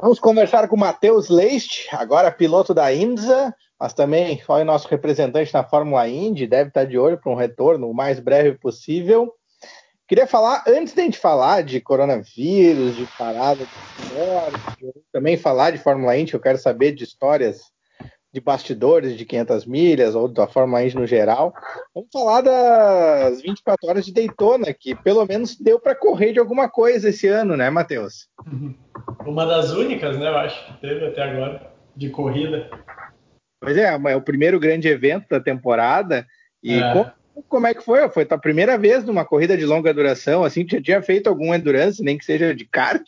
[0.00, 5.52] Vamos conversar com o Matheus Leist, agora piloto da INSA, mas também foi nosso representante
[5.52, 9.34] na Fórmula Indy, deve estar de olho para um retorno o mais breve possível.
[10.06, 15.72] Queria falar, antes de a gente falar de coronavírus, de parada de morte, também falar
[15.72, 17.62] de Fórmula Indy, eu quero saber de histórias
[18.32, 21.52] de bastidores de 500 milhas ou da Fórmula Indy no geral.
[21.94, 26.68] Vamos falar das 24 horas de Daytona, que pelo menos deu para correr de alguma
[26.68, 28.28] coisa esse ano, né, Matheus?
[29.26, 32.68] Uma das únicas, né, eu acho, que teve até agora, de corrida.
[33.60, 36.26] Pois é, é o primeiro grande evento da temporada.
[36.62, 36.92] E é.
[36.92, 37.12] como,
[37.48, 38.08] como, é que foi?
[38.10, 42.02] Foi a primeira vez numa corrida de longa duração, assim, já tinha feito algum endurance,
[42.02, 43.02] nem que seja de kart?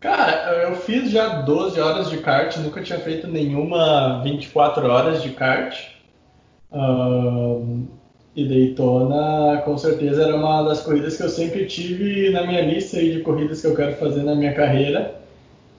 [0.00, 5.30] Cara, eu fiz já 12 horas de kart, nunca tinha feito nenhuma 24 horas de
[5.30, 5.76] kart.
[6.70, 7.88] Um,
[8.36, 12.96] e Daytona, com certeza, era uma das corridas que eu sempre tive na minha lista
[13.00, 15.16] de corridas que eu quero fazer na minha carreira.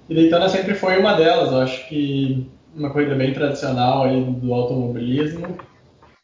[0.09, 1.53] E Daytona sempre foi uma delas.
[1.53, 2.45] Eu acho que
[2.75, 5.57] uma corrida bem tradicional aí do automobilismo.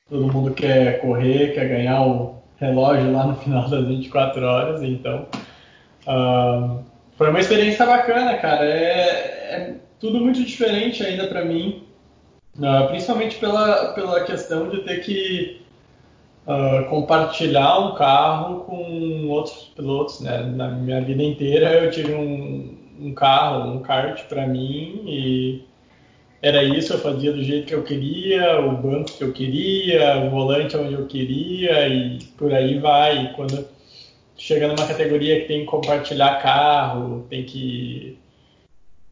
[0.09, 5.27] Todo mundo quer correr, quer ganhar o relógio lá no final das 24 horas, então.
[7.17, 8.66] Foi uma experiência bacana, cara.
[8.66, 11.83] É, é tudo muito diferente ainda para mim,
[12.57, 15.61] uh, principalmente pela, pela questão de ter que
[16.45, 20.19] uh, compartilhar um carro com outros pilotos.
[20.22, 20.44] Né?
[20.44, 25.63] Na minha vida inteira eu tive um, um carro, um kart para mim e
[26.41, 30.29] era isso, eu fazia do jeito que eu queria, o banco que eu queria, o
[30.29, 33.23] volante onde eu queria e por aí vai.
[33.25, 33.67] E quando
[34.38, 38.17] chega numa categoria que tem que compartilhar carro, tem que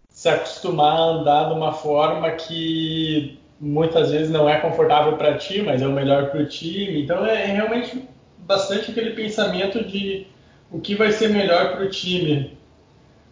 [0.10, 5.62] se acostumar a andar de uma forma que muitas vezes não é confortável para ti,
[5.62, 7.04] mas é o melhor para o time.
[7.04, 8.04] Então é realmente
[8.40, 10.28] bastante aquele pensamento de
[10.72, 12.58] o que vai ser melhor para o time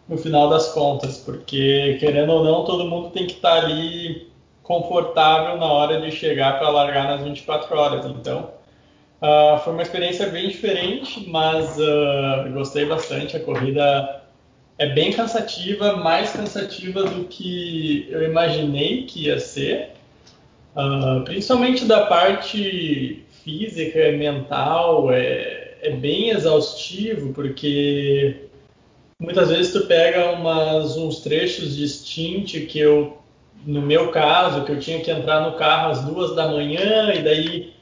[0.08, 4.31] no final das contas, porque querendo ou não, todo mundo tem que estar tá ali
[4.64, 8.06] confortável na hora de chegar para largar nas 24 horas.
[8.06, 8.50] Então,
[9.21, 13.37] Uh, foi uma experiência bem diferente, mas uh, gostei bastante.
[13.37, 14.23] A corrida
[14.79, 19.91] é bem cansativa, mais cansativa do que eu imaginei que ia ser,
[20.75, 25.11] uh, principalmente da parte física e mental.
[25.11, 28.47] É, é bem exaustivo, porque
[29.19, 33.17] muitas vezes tu pega umas, uns trechos de stint que eu,
[33.67, 37.21] no meu caso, que eu tinha que entrar no carro às duas da manhã e
[37.21, 37.73] daí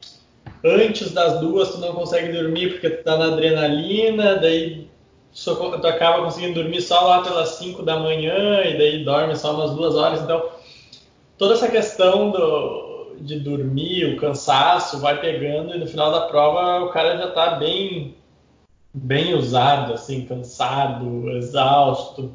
[0.64, 4.88] antes das duas tu não consegue dormir porque tu tá na adrenalina, daí
[5.34, 9.72] tu acaba conseguindo dormir só lá pelas 5 da manhã e daí dorme só umas
[9.72, 10.22] duas horas.
[10.22, 10.50] Então,
[11.38, 16.86] toda essa questão do, de dormir, o cansaço, vai pegando e no final da prova
[16.86, 18.16] o cara já tá bem,
[18.94, 22.34] bem usado, assim, cansado, exausto.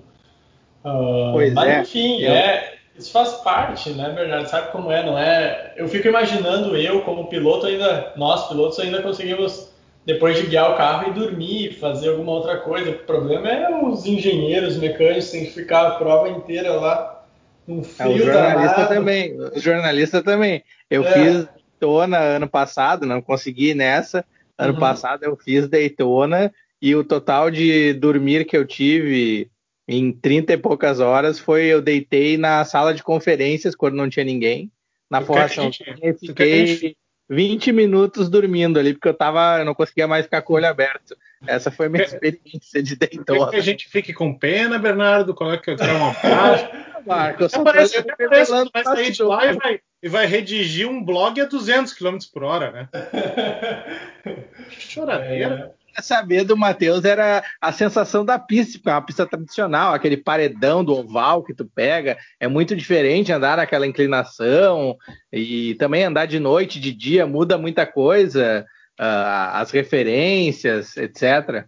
[0.84, 1.80] Uh, mas é.
[1.80, 4.48] enfim, é, isso faz parte, né, Bernardo?
[4.48, 5.72] Sabe como é, não é?
[5.76, 9.70] Eu fico imaginando eu, como piloto, ainda, nós pilotos ainda conseguimos,
[10.06, 12.90] depois de guiar o carro, e dormir, fazer alguma outra coisa.
[12.90, 17.24] O problema é os engenheiros, mecânicos, tem que ficar a prova inteira lá
[17.66, 18.94] num frio é, o jornalista danado.
[18.94, 20.62] também, o jornalista também.
[20.88, 21.12] Eu é.
[21.12, 21.48] fiz
[21.80, 24.24] Daytona ano passado, não consegui nessa.
[24.56, 24.80] Ano uhum.
[24.80, 29.50] passado eu fiz Daytona e o total de dormir que eu tive
[29.86, 34.24] em 30 e poucas horas foi eu deitei na sala de conferências quando não tinha
[34.24, 34.70] ninguém
[35.10, 35.70] na formação
[36.02, 36.96] e fiquei
[37.28, 40.66] 20 minutos dormindo ali porque eu tava eu não conseguia mais ficar com o olho
[40.66, 41.16] aberto.
[41.46, 45.34] Essa foi a minha experiência de Daytona que a gente fique com pena Bernardo?
[45.34, 49.80] Coloca é uma página Marco, eu só parece, parece vai sair de lá e vai,
[50.02, 52.88] e vai redigir um blog a 200 km por hora né?
[54.70, 55.74] Choradeira.
[55.78, 60.16] É saber do Matheus era a sensação da pista, porque é uma pista tradicional, aquele
[60.16, 64.96] paredão do oval que tu pega, é muito diferente andar naquela inclinação
[65.32, 68.66] e também andar de noite, de dia, muda muita coisa,
[69.00, 71.66] uh, as referências, etc.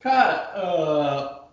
[0.00, 1.48] Cara, uh,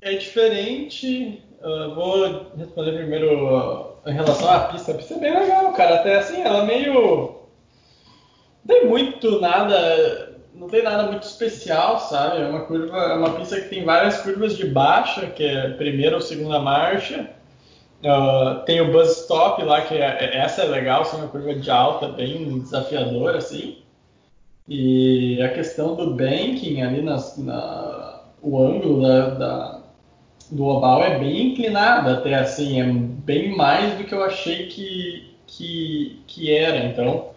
[0.00, 1.42] é diferente.
[1.62, 4.92] Uh, vou responder primeiro em relação à pista.
[4.92, 5.96] A pista é bem legal, cara.
[5.96, 7.40] Até assim, ela é meio.
[8.64, 12.42] Não tem muito nada não tem nada muito especial, sabe?
[12.42, 16.16] É uma curva, é uma pista que tem várias curvas de baixa, que é primeira
[16.16, 17.30] ou segunda marcha.
[18.02, 21.54] Uh, tem o bus stop lá, que é, é, essa é legal, assim, uma curva
[21.54, 23.78] de alta, bem desafiadora, assim.
[24.66, 29.80] E a questão do banking ali nas, na, o ângulo da, da,
[30.50, 35.34] do oval é bem inclinado até assim, é bem mais do que eu achei que,
[35.46, 36.86] que, que era.
[36.86, 37.29] Então,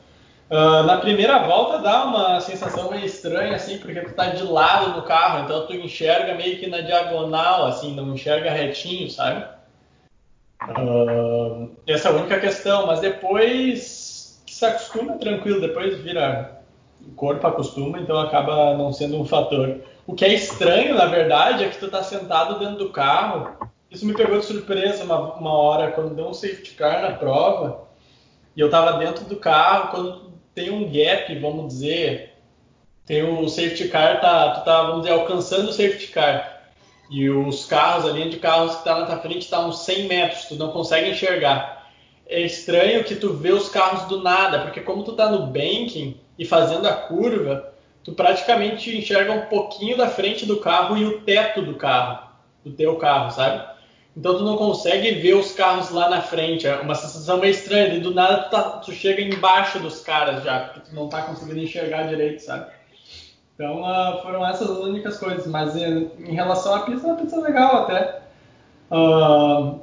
[0.49, 4.95] Uh, na primeira volta dá uma sensação meio estranha, assim, porque tu tá de lado
[4.95, 9.45] no carro, então tu enxerga meio que na diagonal, assim, não enxerga retinho, sabe?
[10.77, 16.61] Uh, essa é a única questão, mas depois se acostuma, tranquilo, depois vira
[17.01, 19.81] o corpo acostuma, então acaba não sendo um fator.
[20.05, 23.57] O que é estranho, na verdade, é que tu tá sentado dentro do carro.
[23.89, 27.83] Isso me pegou de surpresa uma, uma hora quando deu um safety car na prova
[28.55, 32.33] e eu tava dentro do carro quando tem um gap, vamos dizer,
[33.05, 36.53] tem o safety car, tá, tu tá, vamos dizer, alcançando o safety car
[37.09, 40.07] e os carros, a linha de carros que tá na tua frente está uns 100
[40.07, 41.91] metros, tu não consegue enxergar.
[42.25, 46.19] É estranho que tu vê os carros do nada, porque como tu tá no banking
[46.39, 47.73] e fazendo a curva,
[48.03, 52.29] tu praticamente enxerga um pouquinho da frente do carro e o teto do carro,
[52.63, 53.72] do teu carro, sabe?
[54.15, 57.95] Então tu não consegue ver os carros lá na frente, é uma sensação meio estranha,
[57.95, 61.23] e do nada tu, tá, tu chega embaixo dos caras já, porque tu não tá
[61.23, 62.67] conseguindo enxergar direito, sabe?
[63.55, 67.21] Então uh, foram essas as únicas coisas, mas em, em relação à pista, é uma
[67.21, 68.21] pista legal até.
[68.91, 69.81] Uh,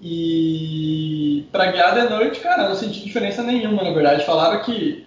[0.00, 4.24] e para guiar de noite, cara, não senti diferença nenhuma, na verdade.
[4.24, 5.06] Falaram que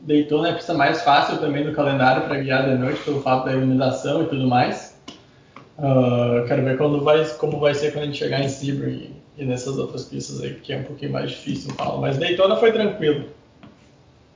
[0.00, 3.46] Daytona é a pista mais fácil também do calendário para guiar de noite, pelo fato
[3.46, 4.87] da iluminação e tudo mais.
[5.78, 9.42] Uh, quero ver quando vai, como vai ser quando a gente chegar em Sebring e,
[9.42, 12.00] e nessas outras pistas aí, que é um pouquinho mais difícil, falo.
[12.00, 13.28] Mas Daytona foi tranquilo.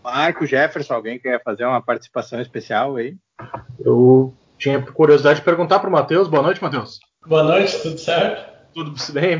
[0.04, 3.16] Marco, Jefferson, alguém quer fazer uma participação especial aí?
[3.80, 6.28] Eu tinha curiosidade de perguntar para o Matheus.
[6.28, 7.00] Boa noite, Matheus.
[7.26, 8.52] Boa noite, tudo certo?
[8.72, 9.36] Tudo bem,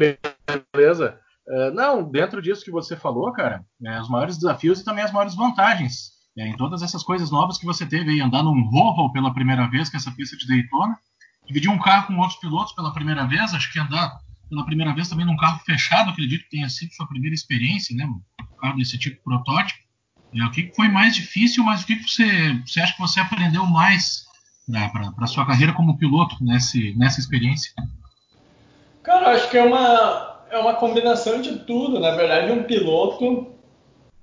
[0.75, 1.19] beleza.
[1.47, 5.13] Uh, não, dentro disso que você falou, cara, é, os maiores desafios e também as
[5.13, 9.13] maiores vantagens é, em todas essas coisas novas que você teve aí, andar num Volvo
[9.13, 10.99] pela primeira vez, que é essa pista de Daytona,
[11.47, 14.19] dividir um carro com outros pilotos pela primeira vez, acho que andar
[14.49, 18.05] pela primeira vez também num carro fechado, acredito que tenha sido sua primeira experiência, né,
[18.05, 19.81] um carro desse tipo protótipo.
[20.35, 23.67] É, o que foi mais difícil, mas o que você, você acha que você aprendeu
[23.67, 24.25] mais
[24.71, 27.73] para a sua carreira como piloto nesse, nessa experiência?
[29.03, 31.99] Cara, acho que é uma, é uma combinação de tudo.
[31.99, 33.49] Na verdade, um piloto,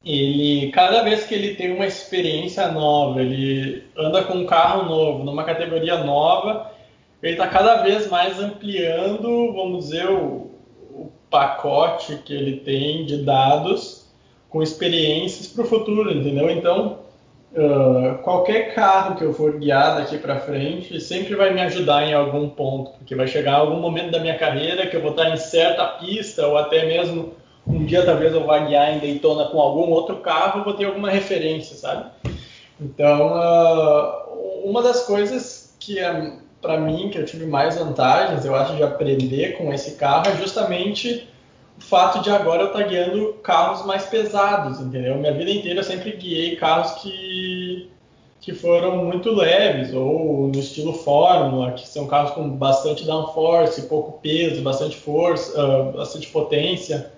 [0.04, 5.24] ele cada vez que ele tem uma experiência nova, ele anda com um carro novo,
[5.24, 6.72] numa categoria nova,
[7.22, 10.52] ele está cada vez mais ampliando, vamos dizer, o,
[10.92, 14.08] o pacote que ele tem de dados
[14.50, 16.50] com experiências para o futuro, entendeu?
[16.50, 17.00] Então,
[17.54, 22.14] uh, qualquer carro que eu for guiar daqui para frente sempre vai me ajudar em
[22.14, 25.38] algum ponto, porque vai chegar algum momento da minha carreira que eu vou estar em
[25.38, 27.34] certa pista ou até mesmo
[27.68, 30.86] um dia talvez eu vá guiar em Daytona com algum outro carro, eu vou ter
[30.86, 32.10] alguma referência, sabe?
[32.82, 38.56] Então, uh, uma das coisas que é para mim que eu tive mais vantagens, eu
[38.56, 41.28] acho, de aprender com esse carro é justamente
[41.78, 45.16] o fato de agora eu estar tá guiando carros mais pesados, entendeu?
[45.16, 47.90] Minha vida inteira eu sempre guiei carros que,
[48.42, 54.20] que foram muito leves, ou no estilo Fórmula, que são carros com bastante downforce, pouco
[54.20, 57.14] peso, bastante força, uh, bastante potência.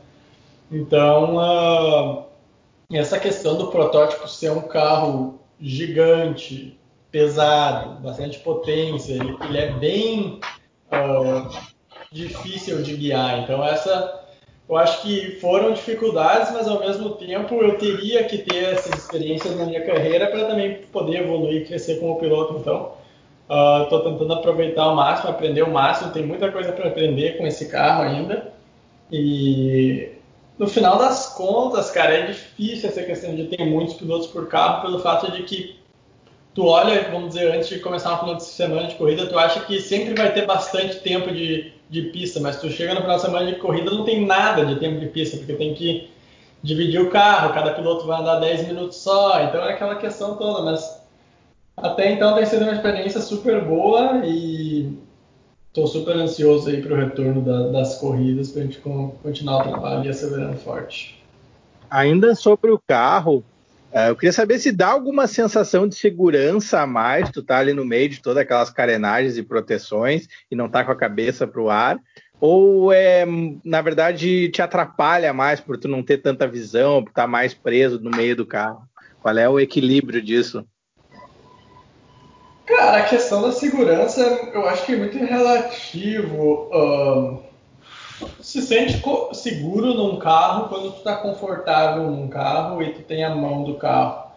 [0.71, 2.23] Então, uh,
[2.91, 6.77] essa questão do protótipo ser um carro gigante,
[7.11, 10.39] pesado, bastante potência, ele, ele é bem
[10.91, 11.49] uh,
[12.11, 13.39] difícil de guiar.
[13.39, 14.21] Então, essa
[14.71, 19.53] eu acho que foram dificuldades, mas ao mesmo tempo eu teria que ter essas experiências
[19.57, 22.57] na minha carreira para também poder evoluir crescer como piloto.
[22.57, 22.93] Então,
[23.83, 26.13] estou uh, tentando aproveitar o máximo, aprender o máximo.
[26.13, 28.53] Tem muita coisa para aprender com esse carro ainda.
[29.11, 30.13] E
[30.57, 34.83] no final das contas, cara, é difícil essa questão de ter muitos pilotos por carro
[34.83, 35.80] pelo fato de que
[36.53, 39.61] tu olha, vamos dizer, antes de começar uma final de semana de corrida, tu acha
[39.61, 43.21] que sempre vai ter bastante tempo de de pista, mas tu chega no final de
[43.21, 46.09] semana de corrida não tem nada de tempo de pista, porque tem que
[46.63, 50.61] dividir o carro, cada piloto vai andar 10 minutos só, então é aquela questão toda,
[50.61, 51.01] mas
[51.75, 54.97] até então tem sido uma experiência super boa e
[55.67, 58.79] estou super ansioso aí para o retorno da, das corridas para a gente
[59.21, 61.21] continuar o trabalho e acelerando forte.
[61.89, 63.43] Ainda sobre o carro,
[63.93, 67.83] eu queria saber se dá alguma sensação de segurança a mais, tu tá ali no
[67.83, 71.69] meio de todas aquelas carenagens e proteções e não tá com a cabeça para o
[71.69, 71.99] ar,
[72.39, 73.25] ou é,
[73.63, 77.53] na verdade, te atrapalha mais por tu não ter tanta visão, por estar tá mais
[77.53, 78.81] preso no meio do carro?
[79.21, 80.65] Qual é o equilíbrio disso?
[82.65, 84.21] Cara, a questão da segurança
[84.53, 86.69] eu acho que é muito relativo.
[86.71, 87.50] Uh
[88.39, 89.01] se sente
[89.33, 93.75] seguro num carro quando tu está confortável num carro e tu tem a mão do
[93.75, 94.31] carro.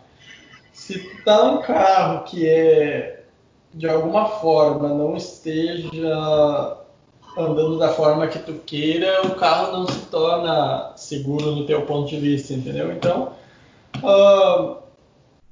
[0.72, 3.24] Se tu tá num carro que é
[3.72, 6.76] de alguma forma não esteja
[7.36, 12.08] andando da forma que tu queira, o carro não se torna seguro no teu ponto
[12.08, 12.92] de vista, entendeu?
[12.92, 13.32] Então,
[13.96, 14.76] uh,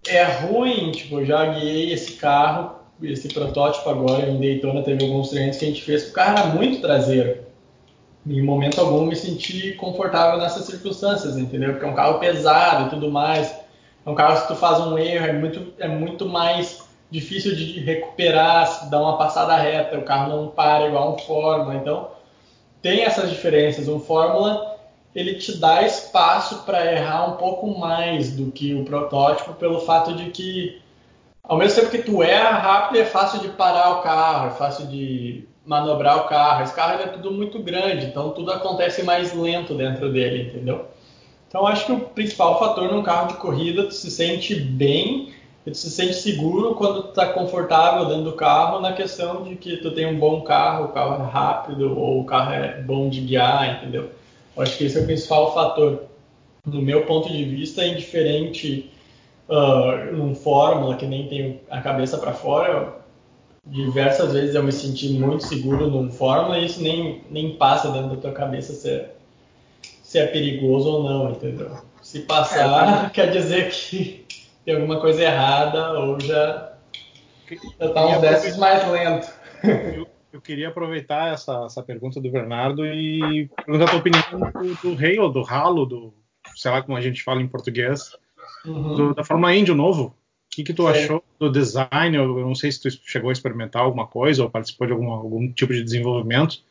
[0.07, 5.31] é ruim, tipo, eu já guiei esse carro, esse protótipo agora em Daytona, teve alguns
[5.31, 7.52] treinos que a gente fez, o carro era muito traseiro.
[8.27, 11.73] Em momento algum me senti confortável nessas circunstâncias, entendeu?
[11.73, 13.53] Porque é um carro pesado e tudo mais.
[14.05, 17.55] É um carro que se tu faz um erro é muito, é muito mais difícil
[17.55, 21.75] de recuperar, dar uma passada reta, o carro não para igual um Fórmula.
[21.75, 22.11] Então,
[22.81, 23.89] tem essas diferenças.
[23.89, 24.73] Um Fórmula
[25.15, 30.15] ele te dá espaço para errar um pouco mais do que o protótipo, pelo fato
[30.15, 30.81] de que,
[31.43, 34.87] ao mesmo tempo que tu erra rápido, é fácil de parar o carro, é fácil
[34.87, 36.65] de manobrar o carro.
[36.65, 40.87] Esse carro é tudo muito grande, então tudo acontece mais lento dentro dele, entendeu?
[41.49, 45.33] Então acho que o principal fator num carro de corrida, tu se sente bem,
[45.65, 49.77] tu se sente seguro quando tu está confortável dentro do carro, na questão de que
[49.77, 53.21] tu tem um bom carro, o carro é rápido ou o carro é bom de
[53.21, 54.11] guiar, entendeu?
[54.57, 56.05] Acho que esse é o principal fator.
[56.65, 58.91] No meu ponto de vista, é indiferente
[59.49, 63.02] uh, num Fórmula que nem tem a cabeça para fora,
[63.67, 68.17] diversas vezes eu me senti muito seguro num Fórmula e isso nem, nem passa dentro
[68.17, 69.15] da tua cabeça se é,
[70.03, 71.71] se é perigoso ou não, entendeu?
[72.03, 74.27] Se passar, é, quer dizer que
[74.65, 76.73] tem alguma coisa errada ou já,
[77.81, 79.33] já tá uns desses mais lento.
[80.33, 84.95] eu queria aproveitar essa, essa pergunta do Bernardo e perguntar a tua opinião do, do
[84.95, 86.15] rei ou do ralo, do,
[86.57, 88.17] sei lá como a gente fala em português,
[88.65, 88.95] uhum.
[88.95, 90.17] do, da Fórmula Indy, o novo.
[90.53, 90.89] O que, que tu Sim.
[90.91, 92.15] achou do design?
[92.15, 95.51] Eu, não sei se tu chegou a experimentar alguma coisa ou participou de algum, algum
[95.51, 96.63] tipo de desenvolvimento,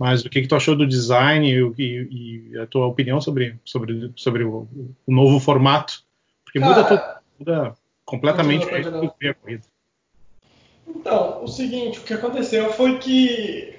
[0.00, 3.54] mas o que, que tu achou do design e, e, e a tua opinião sobre,
[3.62, 4.66] sobre, sobre o,
[5.06, 6.02] o novo formato?
[6.44, 7.02] Porque muda, tudo,
[7.38, 7.74] muda
[8.06, 9.64] completamente o que é a corrida.
[10.88, 13.74] Então, o seguinte, o que aconteceu foi que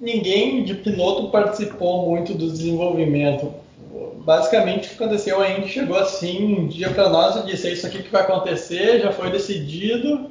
[0.00, 3.54] ninguém de piloto participou muito do desenvolvimento.
[4.24, 7.72] Basicamente, o que aconteceu, a Indy chegou assim um dia para nós e disse: é
[7.72, 10.30] Isso aqui que vai acontecer, já foi decidido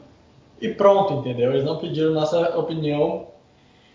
[0.60, 1.52] e pronto, entendeu?
[1.52, 3.28] Eles não pediram nossa opinião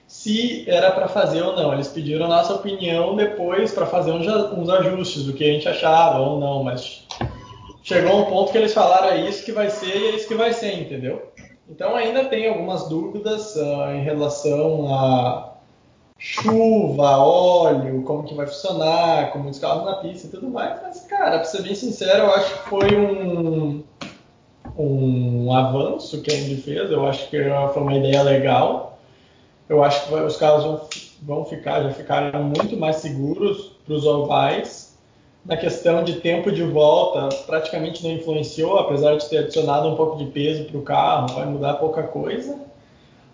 [0.07, 1.75] se era para fazer ou não.
[1.75, 6.41] Eles pediram nossa opinião depois para fazer uns ajustes do que a gente achava ou
[6.41, 7.07] não, mas
[7.83, 10.35] chegou um ponto que eles falaram: É isso que vai ser e é isso que
[10.35, 11.31] vai ser, entendeu?
[11.69, 15.58] Então ainda tem algumas dúvidas uh, em relação a
[16.19, 20.81] chuva, óleo, como que vai funcionar, com muitos carros na pista e tudo mais.
[20.83, 23.85] Mas, cara, para ser bem sincero, eu acho que foi um,
[24.77, 26.91] um avanço que a Indy fez.
[26.91, 27.39] Eu acho que
[27.73, 28.99] foi uma ideia legal.
[29.69, 30.81] Eu acho que os carros vão,
[31.23, 34.89] vão ficar, já ficaram muito mais seguros para os ovais
[35.45, 40.19] na questão de tempo de volta, praticamente não influenciou, apesar de ter adicionado um pouco
[40.19, 42.59] de peso para o carro, vai mudar pouca coisa.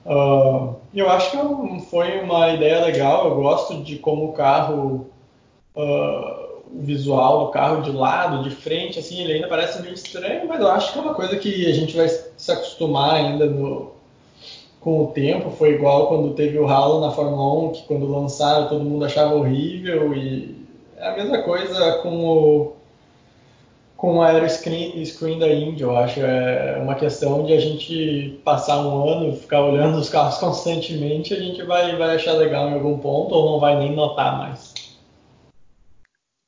[0.06, 5.06] Uh, eu acho que foi uma ideia legal, eu gosto de como o carro,
[5.74, 10.46] uh, o visual do carro de lado, de frente, assim, ele ainda parece meio estranho,
[10.48, 13.92] mas eu acho que é uma coisa que a gente vai se acostumar ainda no,
[14.80, 15.50] com o tempo.
[15.50, 19.34] Foi igual quando teve o Halo na Fórmula 1, que quando lançaram todo mundo achava
[19.34, 20.64] horrível e
[20.96, 22.73] é a mesma coisa com o
[24.04, 26.20] com o aeroscreen screen da Indy, eu acho.
[26.20, 31.40] É uma questão de a gente passar um ano, ficar olhando os carros constantemente, a
[31.40, 34.74] gente vai, vai achar legal em algum ponto ou não vai nem notar mais.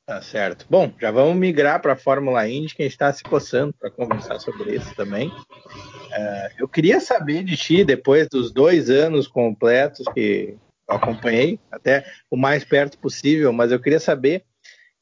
[0.05, 0.67] Tá certo.
[0.69, 3.89] Bom, já vamos migrar para a Fórmula Indy, que a gente está se coçando para
[3.89, 5.29] conversar sobre isso também.
[5.29, 10.55] Uh, eu queria saber de ti, depois dos dois anos completos que
[10.87, 14.43] acompanhei até o mais perto possível, mas eu queria saber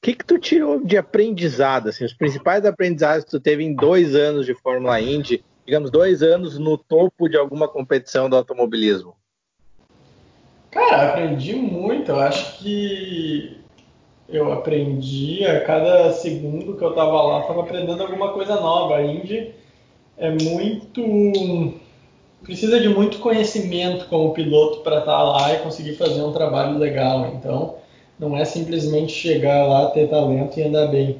[0.05, 4.13] que, que tu tirou de aprendizado, assim, os principais aprendizados que tu teve em dois
[4.13, 9.15] anos de Fórmula Indy, digamos, dois anos no topo de alguma competição do automobilismo?
[10.69, 12.11] Cara, aprendi muito.
[12.11, 13.57] Eu acho que
[14.29, 18.97] eu aprendi a cada segundo que eu estava lá, estava aprendendo alguma coisa nova.
[18.97, 19.55] A Indy
[20.17, 21.73] é muito
[22.43, 26.77] precisa de muito conhecimento como piloto para estar tá lá e conseguir fazer um trabalho
[26.77, 27.25] legal.
[27.33, 27.77] Então,
[28.19, 31.17] não é simplesmente chegar lá, ter talento e andar bem.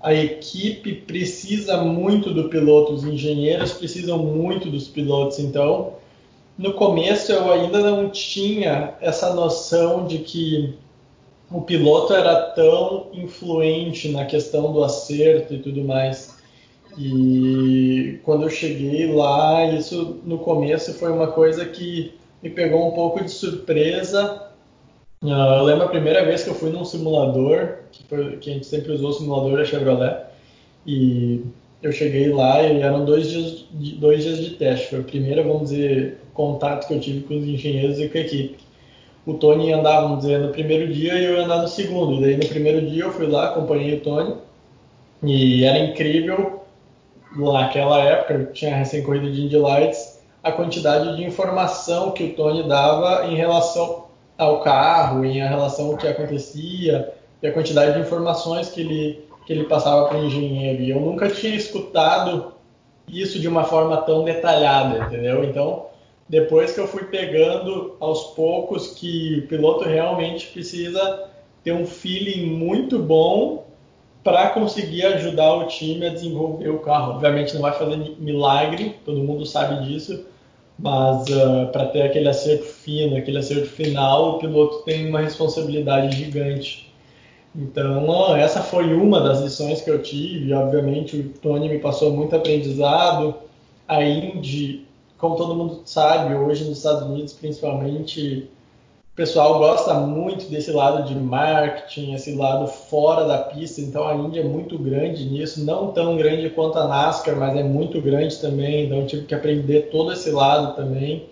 [0.00, 5.38] A equipe precisa muito do piloto, os engenheiros precisam muito dos pilotos.
[5.38, 5.94] Então,
[6.56, 10.74] no começo eu ainda não tinha essa noção de que
[11.50, 16.36] o piloto era tão influente na questão do acerto e tudo mais.
[16.96, 22.90] E quando eu cheguei lá, isso no começo foi uma coisa que me pegou um
[22.92, 24.47] pouco de surpresa.
[25.20, 28.52] Uh, eu lembro a primeira vez que eu fui num simulador, que, foi, que a
[28.54, 30.26] gente sempre usou o simulador da Chevrolet,
[30.86, 31.44] e
[31.82, 33.64] eu cheguei lá e eram dois dias,
[33.98, 34.88] dois dias de teste.
[34.90, 38.20] Foi o primeiro, vamos dizer, contato que eu tive com os engenheiros e com a
[38.20, 38.58] equipe.
[39.26, 42.16] O Tony andava, vamos dizer, no primeiro dia e eu ia andar no segundo.
[42.16, 44.34] E daí no primeiro dia eu fui lá, acompanhei o Tony,
[45.22, 46.62] e era incrível
[47.36, 52.66] naquela época, tinha recém corrido de Indy Lights, a quantidade de informação que o Tony
[52.66, 54.07] dava em relação
[54.38, 59.52] ao carro, em relação ao que acontecia, e a quantidade de informações que ele, que
[59.52, 60.82] ele passava para o engenheiro.
[60.82, 62.52] E eu nunca tinha escutado
[63.08, 65.44] isso de uma forma tão detalhada, entendeu?
[65.44, 65.86] Então,
[66.28, 71.28] depois que eu fui pegando aos poucos que o piloto realmente precisa
[71.64, 73.64] ter um feeling muito bom
[74.22, 77.14] para conseguir ajudar o time a desenvolver o carro.
[77.14, 80.26] Obviamente não vai fazer milagre, todo mundo sabe disso,
[80.78, 85.20] mas uh, ah, para ter aquele acerto fino, aquele acerto final, o piloto tem uma
[85.20, 86.88] responsabilidade gigante.
[87.54, 90.52] Então, essa foi uma das lições que eu tive.
[90.52, 93.34] Obviamente, o Tony me passou muito aprendizado.
[93.88, 98.48] A Indy, como todo mundo sabe, hoje nos Estados Unidos, principalmente,
[99.18, 103.80] pessoal gosta muito desse lado de marketing, esse lado fora da pista.
[103.80, 107.64] Então, a Indy é muito grande nisso, não tão grande quanto a NASCAR, mas é
[107.64, 108.86] muito grande também.
[108.86, 111.26] Então, tive que aprender todo esse lado também.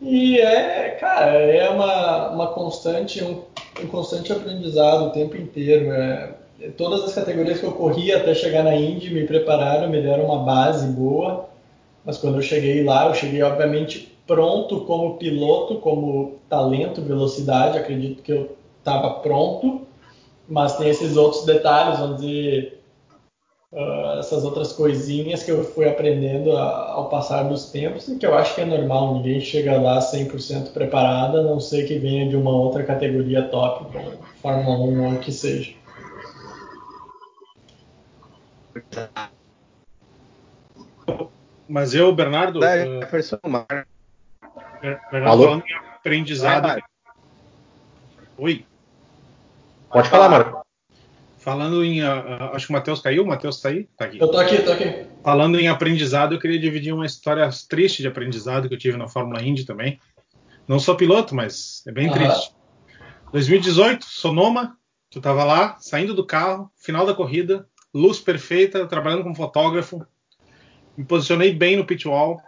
[0.00, 3.42] E é, cara, é uma, uma constante, um,
[3.82, 5.92] um constante aprendizado o tempo inteiro.
[5.92, 6.30] É,
[6.74, 10.38] todas as categorias que eu corri até chegar na Indy me prepararam, me deram uma
[10.38, 11.50] base boa.
[12.02, 17.78] Mas quando eu cheguei lá, eu cheguei obviamente pronto como piloto, como talento, velocidade.
[17.78, 19.82] Acredito que eu estava pronto,
[20.48, 22.82] mas tem esses outros detalhes, vamos dizer,
[23.72, 28.26] uh, essas outras coisinhas que eu fui aprendendo a, ao passar dos tempos e que
[28.26, 32.28] eu acho que é normal, ninguém chega lá 100% preparado, a não ser que venha
[32.28, 34.12] de uma outra categoria top, como
[34.42, 35.72] Fórmula 1 ou o que seja.
[41.66, 42.62] Mas eu, Bernardo.
[42.62, 43.06] É, uh,
[44.84, 45.44] Bernardo Alô?
[45.44, 46.82] falando em aprendizado.
[48.36, 48.66] Oi.
[49.90, 50.64] Pode falar, Marco.
[51.38, 52.02] Falando em.
[52.02, 53.22] Uh, acho que o Matheus caiu.
[53.22, 53.84] O Matheus tá aí?
[53.96, 54.18] Tá aqui.
[54.18, 55.06] Eu tô aqui, tô aqui.
[55.22, 59.08] Falando em aprendizado, eu queria dividir uma história triste de aprendizado que eu tive na
[59.08, 59.98] Fórmula Indy também.
[60.66, 62.14] Não sou piloto, mas é bem uhum.
[62.14, 62.54] triste.
[63.32, 64.76] 2018, Sonoma,
[65.10, 70.06] tu tava lá, saindo do carro, final da corrida, luz perfeita, trabalhando como fotógrafo.
[70.96, 72.40] Me posicionei bem no pit wall.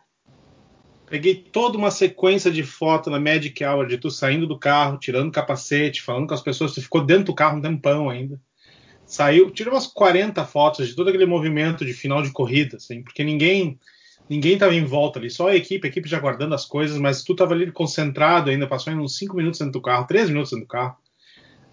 [1.09, 5.29] Peguei toda uma sequência de foto na Magic Hour de tu saindo do carro, tirando
[5.29, 8.41] o capacete, falando com as pessoas, tu ficou dentro do carro um tempão ainda
[9.07, 13.23] saiu, tirou umas 40 fotos de todo aquele movimento de final de corrida, assim, porque
[13.23, 13.79] ninguém
[14.29, 17.23] ninguém estava em volta ali, só a equipe, a equipe já guardando as coisas, mas
[17.23, 20.67] tu estava ali concentrado ainda, passou uns 5 minutos dentro do carro, 3 minutos dentro
[20.67, 20.97] do carro.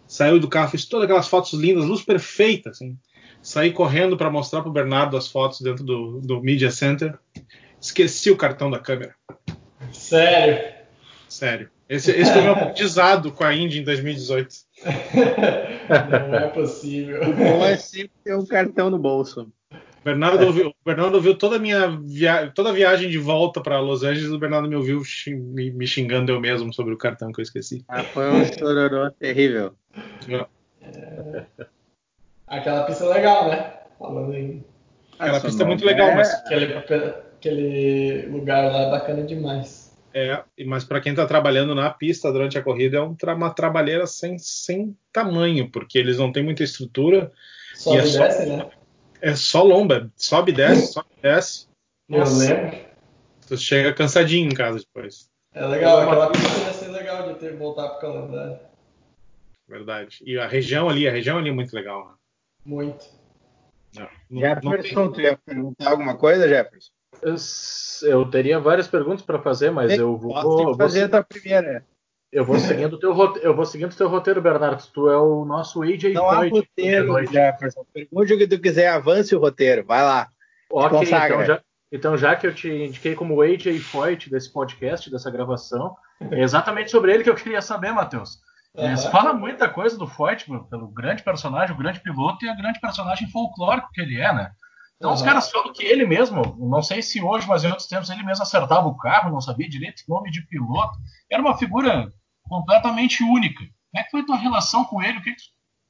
[0.06, 2.96] Saiu do carro, fez todas aquelas fotos lindas, luz perfeita, assim.
[3.42, 7.18] Saí correndo para mostrar pro Bernardo as fotos dentro do, do Media Center.
[7.84, 9.14] Esqueci o cartão da câmera.
[9.92, 10.74] Sério?
[11.28, 11.70] Sério.
[11.90, 14.56] Esse, esse foi meu aprendizado com a Indy em 2018.
[16.32, 17.22] Não é possível.
[17.22, 19.52] O bom é sempre ter um cartão no bolso.
[20.02, 23.82] Bernardo ouviu, o Bernardo ouviu toda a minha via, toda a viagem de volta para
[23.82, 24.32] Los Angeles.
[24.32, 27.84] O Bernardo me ouviu me, me, xingando eu mesmo sobre o cartão que eu esqueci.
[27.90, 29.74] Ah, foi um chororô terrível.
[30.82, 31.46] É...
[32.48, 33.74] Aquela pista é legal, né?
[34.00, 34.64] Falando em.
[35.20, 36.16] Aquela pista é muito legal, é...
[36.16, 36.34] mas.
[36.34, 36.74] Aquele,
[37.44, 39.92] aquele lugar lá é bacana demais.
[40.14, 44.38] É, mas para quem está trabalhando na pista durante a corrida é uma trabalheira sem,
[44.38, 47.32] sem tamanho, porque eles não têm muita estrutura.
[47.74, 48.70] Sobe e é e só, desce, né?
[49.20, 51.68] É só lomba, sobe e desce, sobe e desce.
[52.08, 52.78] Nossa, Eu lembro.
[53.48, 55.30] Tu chega cansadinho em casa depois.
[55.54, 58.60] É legal, aquela pista ia ser legal de ter voltar pro calendário.
[59.68, 60.20] Verdade.
[60.26, 62.06] E a região ali, a região ali é muito legal.
[62.06, 62.14] Né?
[62.66, 63.06] Muito.
[63.96, 65.14] Não, não, Jefferson, não tem...
[65.14, 66.92] tu ia perguntar alguma coisa, Jefferson?
[68.04, 70.34] Eu teria várias perguntas para fazer, mas eu vou.
[70.34, 71.86] Posso fazer vou, a primeira.
[72.32, 74.84] Eu vou seguindo teu roteiro, eu vou seguindo teu roteiro, Bernardo.
[74.92, 77.86] Tu é o nosso AJ Não há roteiro, Jefferson.
[77.94, 79.86] Pergunte o que tu quiser, avance o roteiro.
[79.86, 80.28] Vai lá.
[80.72, 85.30] Ok, então já, então já que eu te indiquei como AJ Foyt desse podcast, dessa
[85.30, 85.96] gravação,
[86.32, 88.40] é exatamente sobre ele que eu queria saber, Matheus.
[88.76, 88.98] Uhum.
[88.98, 92.80] Você fala muita coisa do Foyt, pelo grande personagem, o grande piloto e a grande
[92.80, 94.52] personagem folclórico que ele é, né?
[94.98, 95.16] Então uhum.
[95.16, 98.24] os caras falam que ele mesmo, não sei se hoje, mas em outros tempos, ele
[98.24, 100.98] mesmo acertava o carro, não sabia direito o nome de piloto.
[101.30, 102.12] Era uma figura
[102.44, 103.60] completamente única.
[103.60, 105.18] Como é que foi a tua relação com ele?
[105.18, 105.36] O que,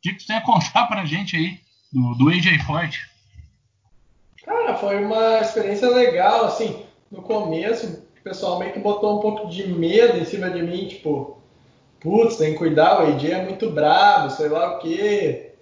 [0.01, 1.59] que, tu tem a contar pra gente aí
[1.91, 3.09] do, do AJ Forte?
[4.43, 9.49] Cara, foi uma experiência legal, assim, no começo o pessoal meio que botou um pouco
[9.49, 11.41] de medo em cima de mim, tipo,
[11.99, 15.52] putz, tem que cuidar, o AJ é muito brabo, sei lá o quê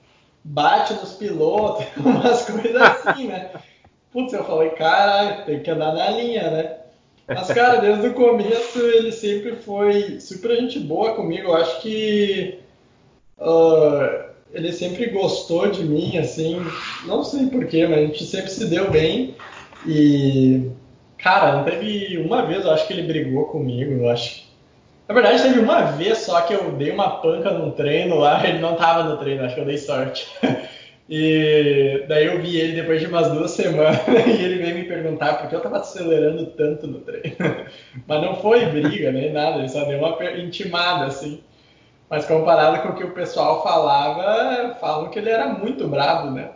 [0.44, 3.52] bate nos pilotos, umas coisas assim, né?
[4.12, 6.78] Putz, eu falei, caralho, tem que andar na linha, né?
[7.28, 11.50] Mas, cara, desde o começo ele sempre foi super gente boa comigo.
[11.50, 12.60] Eu acho que
[13.40, 16.60] uh, ele sempre gostou de mim, assim,
[17.06, 19.36] não sei porquê, mas a gente sempre se deu bem.
[19.88, 20.70] E,
[21.18, 24.51] cara, não teve uma vez, eu acho que ele brigou comigo, eu acho.
[25.12, 28.60] Na verdade, teve uma vez só que eu dei uma panca no treino lá, ele
[28.60, 30.28] não tava no treino, acho que eu dei sorte.
[31.14, 35.34] E daí eu vi ele depois de umas duas semanas e ele veio me perguntar
[35.34, 37.36] por que eu tava acelerando tanto no treino.
[38.08, 41.44] Mas não foi briga nem nada, ele só deu uma intimada assim.
[42.10, 46.52] Mas comparado com o que o pessoal falava, falam que ele era muito bravo, né?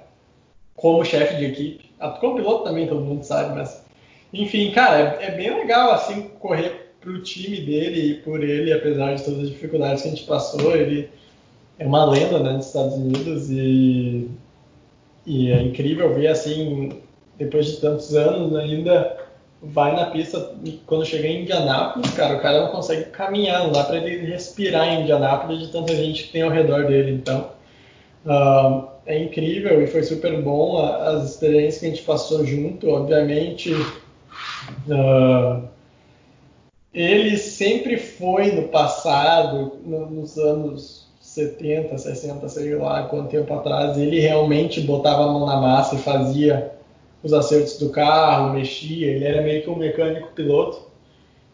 [0.73, 1.91] Como chefe de equipe.
[1.99, 3.85] Ah, como piloto também, todo mundo sabe, mas.
[4.31, 9.13] Enfim, cara, é, é bem legal assim correr pro time dele e por ele, apesar
[9.13, 10.75] de todas as dificuldades que a gente passou.
[10.75, 11.07] Ele
[11.77, 14.27] é uma lenda né, nos Estados Unidos e,
[15.23, 16.99] e é incrível ver assim,
[17.37, 19.23] depois de tantos anos ainda
[19.61, 20.55] vai na pista
[20.87, 24.87] quando chega em Indianápolis, cara, o cara não consegue caminhar, não dá para ele respirar
[24.87, 27.11] em Indianápolis de tanta gente que tem ao redor dele.
[27.11, 27.51] Então,
[28.25, 32.89] uh, é incrível e foi super bom as experiências que a gente passou junto.
[32.89, 33.73] Obviamente,
[34.87, 35.74] uh,
[36.95, 43.97] ele sempre foi no passado, no, nos anos 70, 60, sei lá quanto tempo atrás,
[43.97, 46.71] ele realmente botava a mão na massa e fazia
[47.21, 50.86] os acertos do carro, mexia, ele era meio que um mecânico piloto.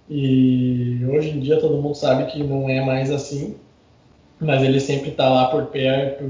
[0.08, 3.56] E hoje em dia todo mundo sabe que não é mais assim,
[4.40, 6.24] mas ele sempre está lá por perto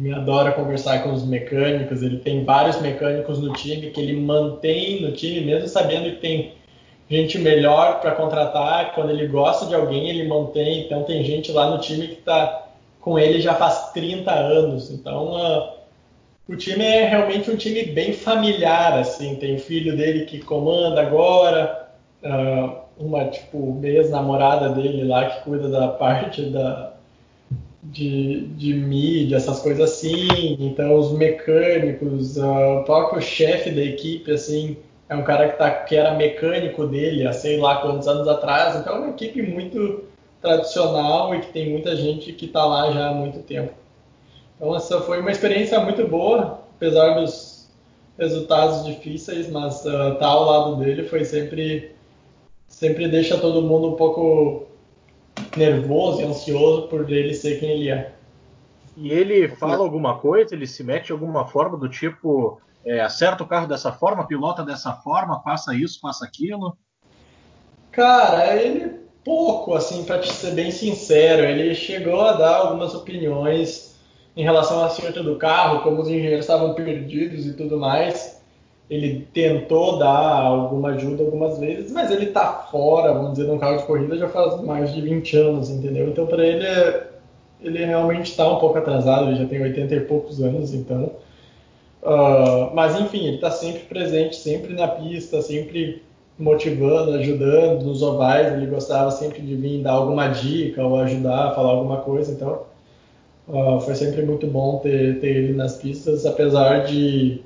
[0.00, 2.02] e adora conversar com os mecânicos.
[2.02, 6.52] Ele tem vários mecânicos no time que ele mantém no time, mesmo sabendo que tem
[7.08, 8.94] gente melhor para contratar.
[8.94, 10.84] Quando ele gosta de alguém, ele mantém.
[10.84, 12.66] Então tem gente lá no time que está
[13.00, 14.90] com ele já faz 30 anos.
[14.90, 15.76] Então uh,
[16.48, 21.00] o time é realmente um time bem familiar, assim, tem o filho dele que comanda
[21.00, 21.88] agora,
[22.22, 26.92] uh, uma, tipo, ex-namorada dele lá que cuida da parte da,
[27.82, 34.30] de, de mídia, essas coisas assim, então os mecânicos, uh, o próprio chefe da equipe,
[34.30, 34.76] assim,
[35.08, 38.76] é um cara que, tá, que era mecânico dele há sei lá quantos anos atrás,
[38.76, 40.04] então é uma equipe muito
[40.40, 43.72] tradicional e que tem muita gente que está lá já há muito tempo.
[44.56, 47.68] Então essa foi uma experiência muito boa, apesar dos
[48.18, 51.94] resultados difíceis, mas uh, estar tá ao lado dele foi sempre
[52.66, 54.66] sempre deixa todo mundo um pouco
[55.56, 58.12] nervoso e ansioso por ele ser quem ele é.
[58.96, 63.42] E ele fala alguma coisa, ele se mete de alguma forma do tipo, é, acerta
[63.42, 66.78] o carro dessa forma, pilota dessa forma, faça isso, faça aquilo?
[67.90, 73.96] Cara, ele pouco, assim, para te ser bem sincero, ele chegou a dar algumas opiniões
[74.36, 78.40] em relação ao acerto do carro, como os engenheiros estavam perdidos e tudo mais,
[78.88, 83.78] ele tentou dar alguma ajuda algumas vezes, mas ele está fora, vamos dizer, num carro
[83.78, 86.08] de corrida já faz mais de 20 anos, entendeu?
[86.08, 86.66] Então, para ele,
[87.60, 91.10] ele realmente está um pouco atrasado, ele já tem 80 e poucos anos, então.
[92.06, 96.02] Uh, mas, enfim, ele está sempre presente, sempre na pista, sempre
[96.38, 98.52] motivando, ajudando nos ovais.
[98.52, 102.62] Ele gostava sempre de vir dar alguma dica ou ajudar, falar alguma coisa, então
[103.48, 107.42] Uh, foi sempre muito bom ter, ter ele nas pistas, apesar de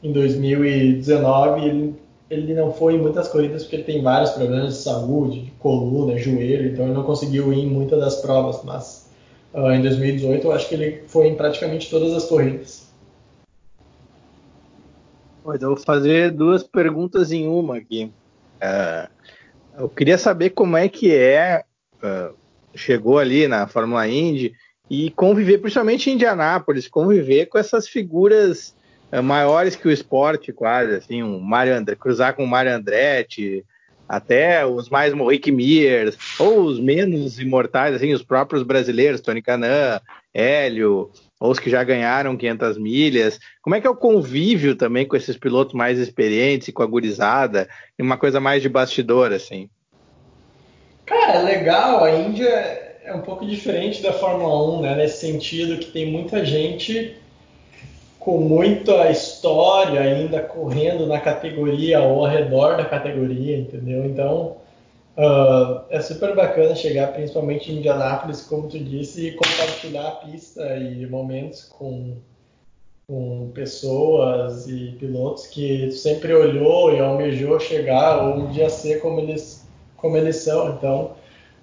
[0.00, 1.94] em 2019 ele,
[2.30, 6.16] ele não foi em muitas corridas porque ele tem vários problemas de saúde, de coluna,
[6.16, 9.10] joelho, então ele não conseguiu ir em muitas das provas, mas
[9.52, 12.88] uh, em 2018 eu acho que ele foi em praticamente todas as corridas.
[15.42, 18.12] Pois eu vou fazer duas perguntas em uma aqui.
[18.56, 19.10] Uh,
[19.78, 21.64] eu queria saber como é que é,
[22.02, 22.34] uh,
[22.74, 24.54] chegou ali na Fórmula Indy,
[24.90, 28.74] e conviver, principalmente em Indianápolis, conviver com essas figuras
[29.12, 33.64] é, maiores que o esporte, quase, assim, um Mario André, cruzar com o Mário Andretti,
[34.08, 40.00] até os mais Rick Mears, ou os menos imortais, assim, os próprios brasileiros, Tony Canan,
[40.34, 43.40] Hélio, ou os que já ganharam 500 milhas.
[43.62, 46.86] Como é que é o convívio também com esses pilotos mais experientes e com a
[46.86, 47.66] gurizada,
[47.98, 49.70] e uma coisa mais de bastidor, assim?
[51.06, 52.46] Cara, é legal, a Índia
[53.02, 54.94] é um pouco diferente da Fórmula 1, né?
[54.96, 57.16] Nesse sentido que tem muita gente
[58.18, 64.04] com muita história ainda correndo na categoria ou ao redor da categoria, entendeu?
[64.04, 64.58] Então
[65.20, 70.76] uh, é super bacana chegar, principalmente em Indianápolis, como tu disse, e compartilhar a pista
[70.76, 72.16] e momentos com,
[73.06, 79.20] com pessoas e pilotos que sempre olhou e almejou chegar ou um dia ser como
[79.20, 80.70] eles, como eles são.
[80.70, 81.12] Então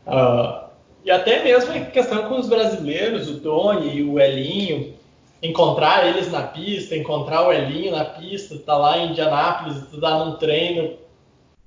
[0.05, 0.67] uh,
[1.03, 4.93] e até mesmo em questão com os brasileiros, o Tony e o Elinho,
[5.41, 10.25] encontrar eles na pista, encontrar o Elinho na pista, tá lá em Indianápolis, tu tá
[10.25, 10.97] num treino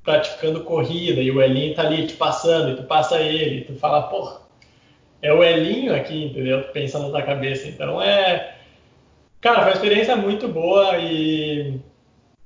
[0.02, 4.02] praticando corrida e o Elinho tá ali te passando e tu passa ele, tu fala,
[4.02, 4.40] porra,
[5.22, 6.62] é o Elinho aqui, entendeu?
[6.72, 7.68] Pensando na cabeça.
[7.68, 8.56] Então é.
[9.40, 11.80] Cara, foi uma experiência muito boa e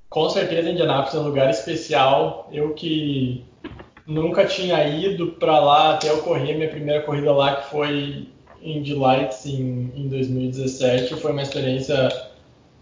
[0.09, 2.49] com certeza Indianápolis é um lugar especial.
[2.53, 3.45] Eu que
[4.07, 8.29] nunca tinha ido para lá até eu correr minha primeira corrida lá, que foi
[8.63, 11.17] Indy Lights em, em 2017.
[11.17, 12.09] Foi uma experiência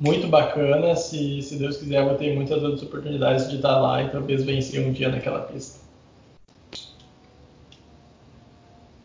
[0.03, 0.97] muito bacana.
[0.97, 4.43] Se, se Deus quiser, eu vou ter muitas outras oportunidades de estar lá e talvez
[4.43, 5.81] vencer um dia naquela pista.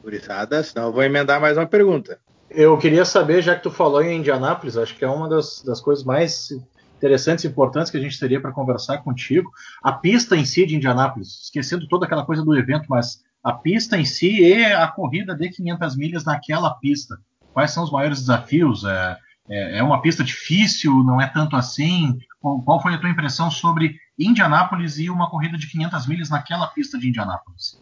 [0.04, 2.20] Gurizada, senão eu vou emendar mais uma pergunta.
[2.50, 5.82] Eu queria saber, já que tu falou em Indianápolis, acho que é uma das, das
[5.82, 6.50] coisas mais
[6.96, 9.52] interessantes e importantes que a gente teria para conversar contigo.
[9.84, 13.98] A pista em si de Indianápolis, esquecendo toda aquela coisa do evento, mas a pista
[13.98, 17.18] em si e a corrida de 500 milhas naquela pista.
[17.54, 18.86] Quais são os maiores desafios?
[18.86, 19.18] É,
[19.50, 21.04] é, é uma pista difícil?
[21.04, 22.20] Não é tanto assim?
[22.40, 26.68] Qual, qual, foi a tua impressão sobre Indianápolis e uma corrida de 500 milhas naquela
[26.68, 27.82] pista de Indianápolis?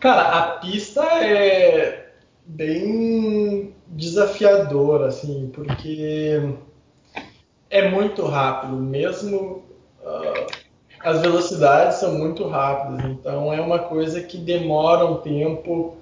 [0.00, 2.12] Cara, a pista é
[2.46, 6.40] bem desafiadora, assim, porque
[7.70, 9.64] é muito rápido, mesmo
[10.02, 10.46] uh,
[11.00, 15.96] as velocidades são muito rápidas, então é uma coisa que demora um tempo,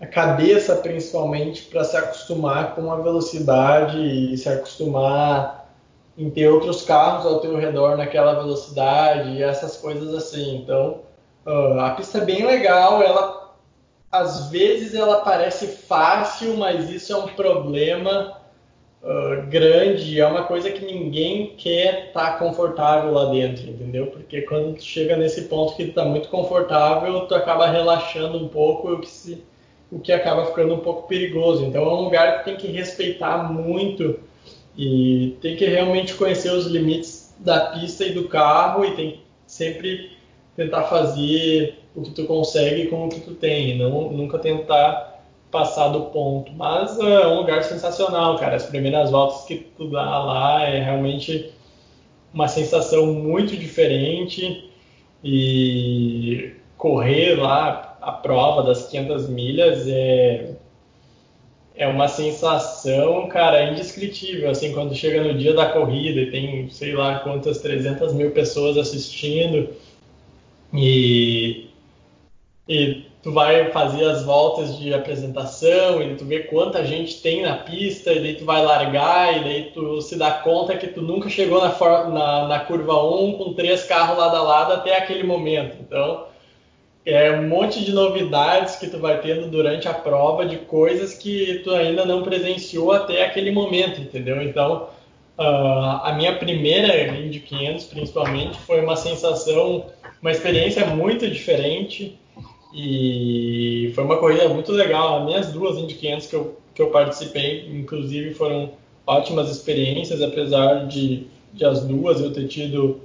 [0.00, 5.74] a cabeça principalmente, para se acostumar com a velocidade e se acostumar
[6.18, 10.56] em ter outros carros ao teu redor naquela velocidade e essas coisas assim.
[10.56, 11.00] Então,
[11.46, 13.46] uh, a pista é bem legal, ela
[14.10, 18.38] às vezes ela parece fácil, mas isso é um problema
[19.02, 24.06] uh, grande, é uma coisa que ninguém quer estar tá confortável lá dentro, entendeu?
[24.06, 28.48] Porque quando tu chega nesse ponto que tu tá muito confortável, tu acaba relaxando um
[28.48, 29.44] pouco, o que, se,
[29.90, 31.64] o que acaba ficando um pouco perigoso.
[31.64, 34.18] Então é um lugar que tem que respeitar muito
[34.76, 39.20] e tem que realmente conhecer os limites da pista e do carro e tem que
[39.46, 40.10] sempre
[40.56, 45.88] tentar fazer o que tu consegue com o que tu tem, não nunca tentar passar
[45.88, 46.52] do ponto.
[46.52, 48.56] Mas é um lugar sensacional, cara.
[48.56, 51.52] As primeiras voltas que tu dá lá é realmente
[52.34, 54.70] uma sensação muito diferente
[55.24, 60.54] e correr lá a prova das 500 milhas é
[61.78, 66.94] é uma sensação, cara, indescritível, assim, quando chega no dia da corrida e tem, sei
[66.94, 69.68] lá, quantas 300 mil pessoas assistindo
[70.72, 71.68] e,
[72.66, 77.56] e tu vai fazer as voltas de apresentação e tu vê quanta gente tem na
[77.56, 81.28] pista e daí tu vai largar e daí tu se dá conta que tu nunca
[81.28, 81.74] chegou na,
[82.08, 85.76] na, na curva 1 com três carros lado a lado até aquele momento.
[85.80, 86.25] Então,
[87.06, 91.60] é um monte de novidades que tu vai tendo durante a prova de coisas que
[91.62, 94.42] tu ainda não presenciou até aquele momento, entendeu?
[94.42, 94.88] Então,
[95.38, 99.86] uh, a minha primeira Indy 500, principalmente, foi uma sensação,
[100.20, 102.18] uma experiência muito diferente
[102.74, 105.20] e foi uma corrida muito legal.
[105.20, 108.72] As minhas duas Indy 500 que eu, que eu participei, inclusive, foram
[109.06, 113.00] ótimas experiências, apesar de, de as duas eu ter tido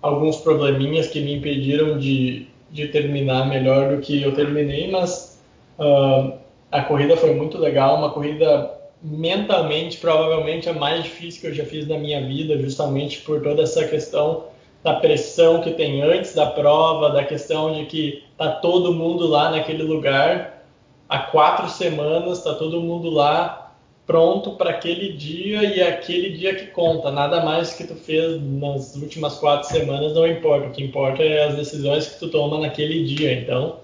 [0.00, 5.40] alguns probleminhas que me impediram de, de terminar melhor do que eu terminei, mas
[5.78, 6.32] uh,
[6.70, 11.64] a corrida foi muito legal, uma corrida mentalmente provavelmente a mais difícil que eu já
[11.64, 14.44] fiz na minha vida, justamente por toda essa questão
[14.82, 19.50] da pressão que tem antes da prova, da questão de que tá todo mundo lá
[19.50, 20.64] naquele lugar
[21.08, 23.67] há quatro semanas, tá todo mundo lá
[24.08, 27.10] pronto para aquele dia e é aquele dia que conta.
[27.10, 30.66] Nada mais que tu fez nas últimas quatro semanas não importa.
[30.66, 33.34] O que importa é as decisões que tu toma naquele dia.
[33.34, 33.76] Então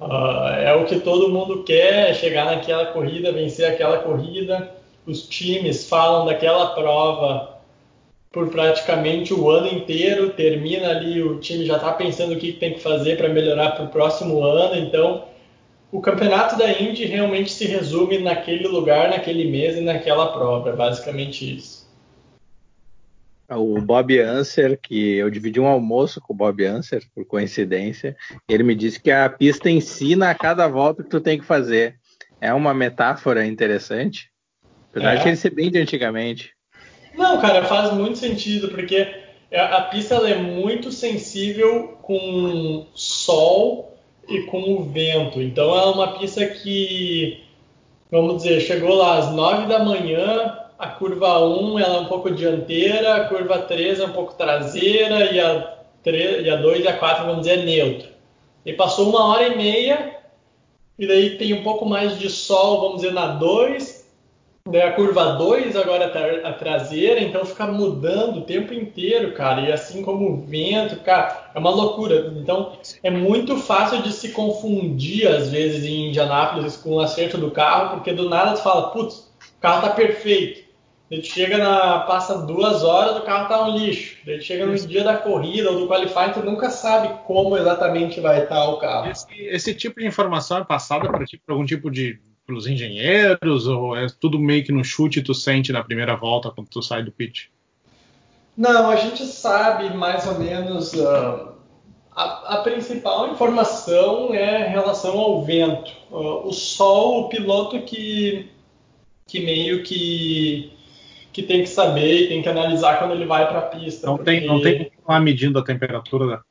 [0.00, 4.70] uh, é o que todo mundo quer, é chegar naquela corrida, vencer aquela corrida.
[5.06, 7.58] Os times falam daquela prova
[8.32, 12.72] por praticamente o ano inteiro, termina ali, o time já está pensando o que tem
[12.72, 15.24] que fazer para melhorar para o próximo ano, então
[15.92, 20.72] o campeonato da Indy realmente se resume naquele lugar, naquele mês e naquela prova, é
[20.72, 21.82] basicamente isso.
[23.50, 28.16] O Bob Anser, que eu dividi um almoço com o Bob Anser, por coincidência,
[28.48, 31.96] ele me disse que a pista ensina a cada volta que tu tem que fazer.
[32.40, 34.30] É uma metáfora interessante,
[34.90, 35.16] apesar é.
[35.18, 36.54] de ele ser bem de antigamente.
[37.14, 39.14] Não, cara, faz muito sentido, porque
[39.54, 43.91] a pista é muito sensível com sol
[44.28, 45.40] e com o vento.
[45.40, 47.42] Então é uma pista que,
[48.10, 52.30] vamos dizer, chegou lá às 9 da manhã, a curva 1 ela é um pouco
[52.30, 56.88] dianteira, a curva 3 é um pouco traseira e a, 3, e a 2 e
[56.88, 58.08] a 4, vamos dizer, é neutro.
[58.64, 60.16] E passou uma hora e meia,
[60.98, 64.01] e daí tem um pouco mais de sol, vamos dizer, na 2,
[64.64, 69.62] Daí a curva 2 agora tá a traseira, então fica mudando o tempo inteiro, cara.
[69.62, 72.32] E assim como o vento, cara, é uma loucura.
[72.36, 77.50] Então é muito fácil de se confundir, às vezes, em Indianápolis com o acerto do
[77.50, 80.62] carro, porque do nada tu fala, putz, o carro tá perfeito.
[81.10, 81.98] Daí chega na.
[82.00, 84.16] passa duas horas, o carro tá um lixo.
[84.24, 88.44] Daí chega no dia da corrida ou do qualifying, tu nunca sabe como exatamente vai
[88.44, 89.10] estar o carro.
[89.10, 93.66] Esse, esse tipo de informação é passada para ti por algum tipo de pelos engenheiros
[93.66, 97.02] ou é tudo meio que no chute tu sente na primeira volta quando tu sai
[97.02, 97.50] do pit?
[98.56, 101.52] Não, a gente sabe mais ou menos uh,
[102.14, 105.90] a, a, principal informação é em relação ao vento.
[106.10, 108.50] Uh, o sol, o piloto que,
[109.26, 110.72] que meio que
[111.32, 114.06] que tem que saber e tem que analisar quando ele vai para a pista.
[114.06, 114.30] Não porque...
[114.30, 116.42] tem, não tem como estar medindo a temperatura da,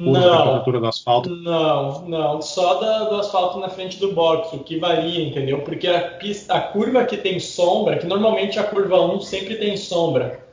[0.00, 1.30] não, a temperatura do asfalto?
[1.30, 5.60] Não, não, só da, do asfalto na frente do box, o que varia, entendeu?
[5.62, 9.76] Porque a, pista, a curva que tem sombra, que normalmente a curva 1 sempre tem
[9.76, 10.44] sombra.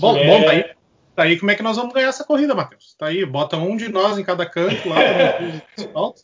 [0.00, 0.26] Bom, é...
[0.26, 0.64] bom tá, aí,
[1.14, 2.94] tá aí como é que nós vamos ganhar essa corrida, Matheus?
[2.98, 4.96] Tá aí, bota um de nós em cada canto lá,
[5.76, 6.22] asfalto,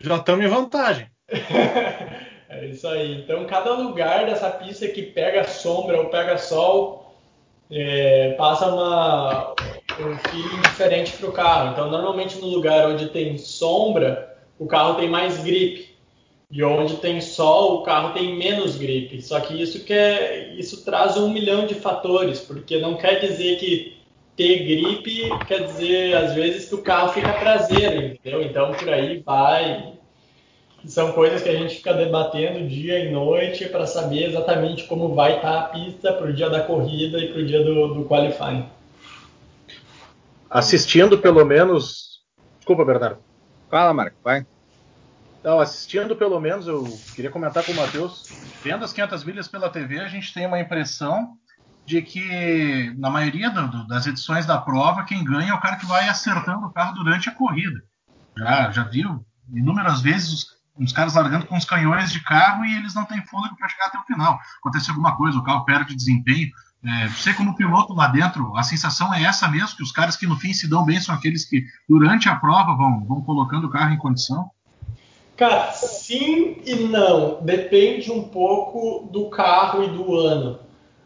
[0.00, 1.06] já estamos em vantagem.
[2.48, 3.20] é isso aí.
[3.20, 7.14] Então, cada lugar dessa pista que pega sombra ou pega sol,
[7.70, 9.54] é, passa uma,
[10.02, 11.72] um feeling diferente para o carro.
[11.72, 15.94] Então, normalmente no lugar onde tem sombra, o carro tem mais grip.
[16.50, 19.20] E onde tem sol, o carro tem menos grip.
[19.22, 23.96] Só que isso, quer, isso traz um milhão de fatores, porque não quer dizer que
[24.36, 28.42] ter gripe quer dizer, às vezes, que o carro fica traseiro, entendeu?
[28.42, 29.94] Então, por aí vai.
[30.84, 35.36] São coisas que a gente fica debatendo dia e noite para saber exatamente como vai
[35.36, 38.66] estar a pista para o dia da corrida e para o dia do, do qualifying
[40.54, 42.22] assistindo pelo menos.
[42.58, 43.18] Desculpa, Bernardo.
[43.68, 44.46] Fala, Marco, vai.
[45.40, 48.30] Então, assistindo pelo menos, eu queria comentar com o Matheus.
[48.62, 51.32] Vendo as 500 milhas pela TV, a gente tem uma impressão
[51.84, 55.76] de que, na maioria do, do, das edições da prova, quem ganha é o cara
[55.76, 57.82] que vai acertando o carro durante a corrida.
[58.38, 60.46] Já, já viu inúmeras vezes os,
[60.78, 63.86] os caras largando com os canhões de carro e eles não têm fôlego para chegar
[63.86, 64.38] até o final.
[64.60, 66.48] Acontece alguma coisa, o carro perde desempenho.
[66.86, 70.26] É, você como piloto lá dentro, a sensação é essa mesmo, que os caras que
[70.26, 73.70] no fim se dão bem são aqueles que durante a prova vão, vão colocando o
[73.70, 74.50] carro em condição?
[75.36, 77.42] Cara, sim e não.
[77.42, 80.60] Depende um pouco do carro e do ano.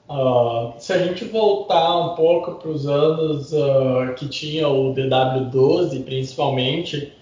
[0.09, 6.03] Uh, se a gente voltar um pouco para os anos uh, que tinha o DW12,
[6.03, 7.13] principalmente,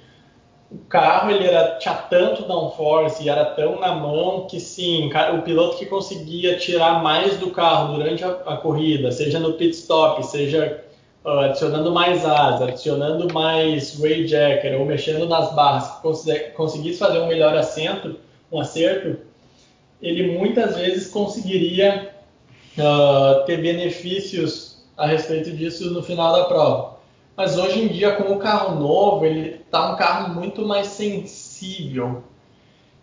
[0.71, 5.43] o carro ele era tinha tanto downforce e era tão na mão que sim, o
[5.43, 10.25] piloto que conseguia tirar mais do carro durante a, a corrida, seja no pit stop,
[10.27, 10.85] seja
[11.25, 17.29] uh, adicionando mais asa, adicionando mais jacker ou mexendo nas barras, que conseguisse fazer um
[17.29, 18.17] melhor assento,
[18.51, 19.19] um acerto,
[20.03, 22.11] ele muitas vezes conseguiria
[22.77, 26.96] uh, ter benefícios a respeito disso no final da prova.
[27.37, 32.25] Mas hoje em dia, com o carro novo, ele tá um carro muito mais sensível.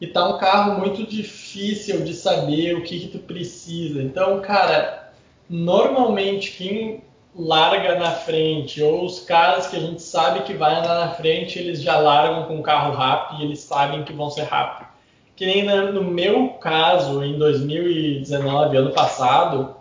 [0.02, 4.02] E tá um carro muito difícil de saber o que, que tu precisa.
[4.02, 5.14] Então, cara,
[5.48, 7.04] normalmente quem
[7.36, 11.60] larga na frente, ou os caras que a gente sabe que vai andar na frente,
[11.60, 14.92] eles já largam com o carro rápido e eles sabem que vão ser rápidos.
[15.36, 19.76] Que nem no meu caso, em 2019, ano passado,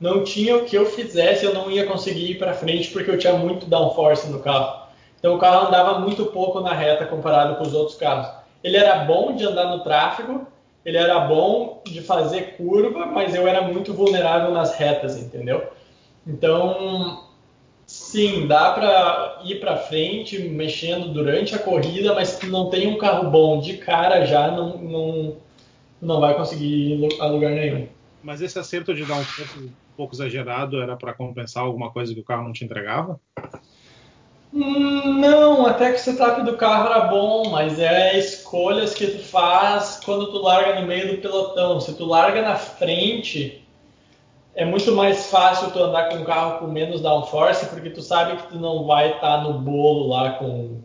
[0.00, 3.18] não tinha o que eu fizesse, eu não ia conseguir ir para frente porque eu
[3.18, 4.86] tinha muito downforce no carro.
[5.18, 8.28] Então o carro andava muito pouco na reta comparado com os outros carros.
[8.62, 10.46] Ele era bom de andar no tráfego,
[10.84, 15.66] ele era bom de fazer curva, mas eu era muito vulnerável nas retas, entendeu?
[16.24, 17.24] Então,
[17.86, 22.98] sim, dá para ir para frente mexendo durante a corrida, mas se não tem um
[22.98, 25.36] carro bom de cara já, não, não,
[26.00, 27.88] não vai conseguir ir a lugar nenhum.
[28.22, 29.22] Mas esse acerto de um
[29.98, 33.20] pouco, exagerado era para compensar alguma coisa que o carro não te entregava?
[34.52, 40.00] Não, até que o setup do carro era bom, mas é escolhas que tu faz
[40.04, 41.80] quando tu larga no meio do pelotão.
[41.80, 43.66] Se tu larga na frente,
[44.54, 48.36] é muito mais fácil tu andar com um carro com menos downforce, porque tu sabe
[48.36, 50.80] que tu não vai estar tá no bolo lá com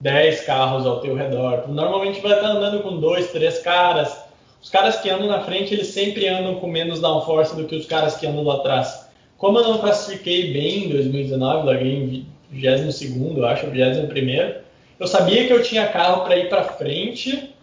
[0.00, 1.62] 10 carros ao teu redor.
[1.62, 4.25] Tu normalmente vai estar tá andando com dois, três caras.
[4.66, 7.86] Os caras que andam na frente, eles sempre andam com menos downforce do que os
[7.86, 9.08] caras que andam lá atrás.
[9.38, 14.54] Como eu não classifiquei bem em 2019, larguei em 22 acho, 21
[14.98, 17.54] eu sabia que eu tinha carro para ir para frente,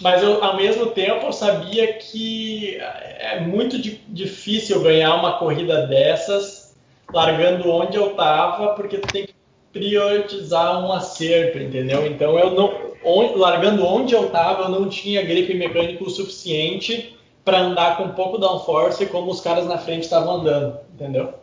[0.00, 5.86] mas eu, ao mesmo tempo eu sabia que é muito di difícil ganhar uma corrida
[5.86, 6.74] dessas
[7.12, 9.33] largando onde eu estava, porque tu tem que
[9.74, 12.06] priorizar um acerto, entendeu?
[12.06, 17.96] Então eu não, largando onde eu estava, eu não tinha gripe mecânico suficiente para andar
[17.96, 21.34] com um pouco downforce como os caras na frente estavam andando, entendeu?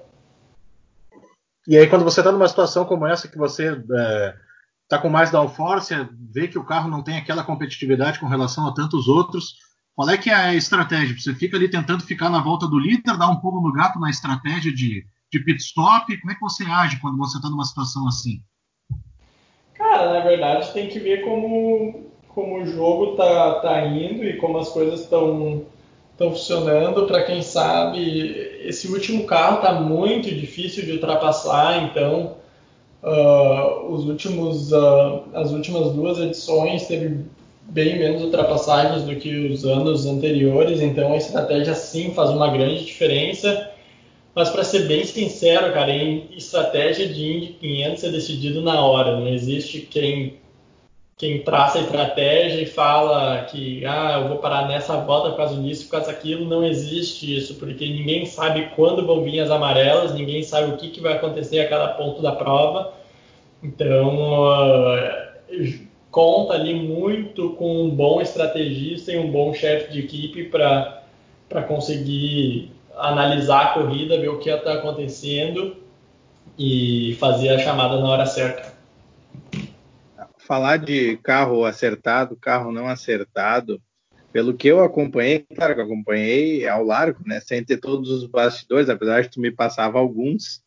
[1.67, 4.33] E aí quando você está numa situação como essa que você é,
[4.87, 5.93] tá com mais downforce,
[6.33, 9.57] vê que o carro não tem aquela competitividade com relação a tantos outros,
[9.93, 11.15] qual é que é a estratégia?
[11.19, 14.09] Você fica ali tentando ficar na volta do líder, dar um pulo no gato na
[14.09, 16.17] estratégia de, de pit stop?
[16.19, 18.41] Como é que você age quando você está numa situação assim?
[19.73, 24.57] Cara, na verdade tem que ver como, como o jogo tá, tá indo e como
[24.57, 25.65] as coisas estão
[26.17, 27.07] funcionando.
[27.07, 32.35] Para quem sabe, esse último carro está muito difícil de ultrapassar, então
[33.01, 37.25] uh, os últimos, uh, as últimas duas edições teve
[37.63, 42.85] bem menos ultrapassagens do que os anos anteriores, então a estratégia sim faz uma grande
[42.85, 43.70] diferença.
[44.33, 49.17] Mas para ser bem sincero, cara, em estratégia de Indy 500 é decidido na hora.
[49.17, 50.39] Não existe quem
[51.21, 55.61] quem traça a estratégia e fala que ah, eu vou parar nessa volta por causa
[55.61, 60.15] disso, por causa daquilo, não existe isso, porque ninguém sabe quando vão vir as amarelas,
[60.15, 62.93] ninguém sabe o que, que vai acontecer a cada ponto da prova.
[63.61, 65.79] Então, uh,
[66.09, 71.03] conta ali muito com um bom estrategista e um bom chefe de equipe para
[71.67, 72.71] conseguir
[73.01, 75.77] analisar a corrida, ver o que está acontecendo
[76.57, 78.71] e fazer a chamada na hora certa
[80.51, 83.81] falar de carro acertado, carro não acertado,
[84.33, 88.89] pelo que eu acompanhei, claro que acompanhei ao largo, né, sem ter todos os bastidores,
[88.89, 90.57] apesar de tu me passava alguns.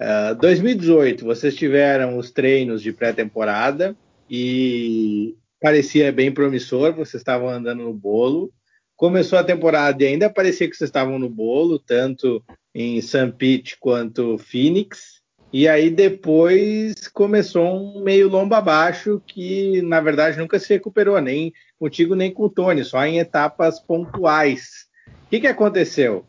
[0.00, 3.96] Uh, ah, 2018, vocês tiveram os treinos de pré-temporada
[4.28, 8.52] e parecia bem promissor, vocês estavam andando no bolo.
[9.00, 12.44] Começou a temporada e ainda parecia que vocês estavam no bolo, tanto
[12.74, 13.32] em St.
[13.38, 15.22] Pete quanto Phoenix.
[15.50, 21.50] E aí depois começou um meio lomba abaixo que, na verdade, nunca se recuperou, nem
[21.78, 24.86] contigo nem com o Tony, só em etapas pontuais.
[25.06, 26.26] O que, que aconteceu?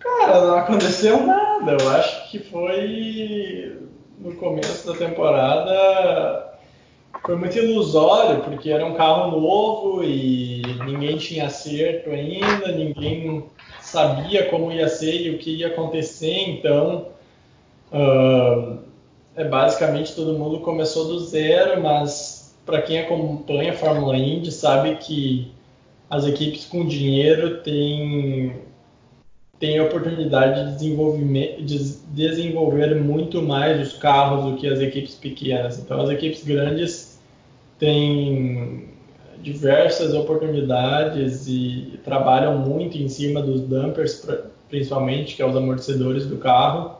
[0.00, 1.76] Cara, não aconteceu nada.
[1.80, 3.88] Eu acho que foi
[4.18, 6.47] no começo da temporada
[7.24, 13.44] foi muito ilusório, porque era um carro novo e ninguém tinha acerto ainda, ninguém
[13.80, 17.06] sabia como ia ser e o que ia acontecer, então
[17.92, 18.80] Uh,
[19.34, 24.96] é basicamente todo mundo começou do zero, mas para quem acompanha a Fórmula Indy sabe
[24.96, 25.50] que
[26.10, 28.56] as equipes com dinheiro têm,
[29.58, 35.78] têm a oportunidade de, de desenvolver muito mais os carros do que as equipes pequenas.
[35.78, 37.18] Então as equipes grandes
[37.78, 38.88] têm
[39.42, 44.26] diversas oportunidades e trabalham muito em cima dos dampers,
[44.68, 46.98] principalmente, que é os amortecedores do carro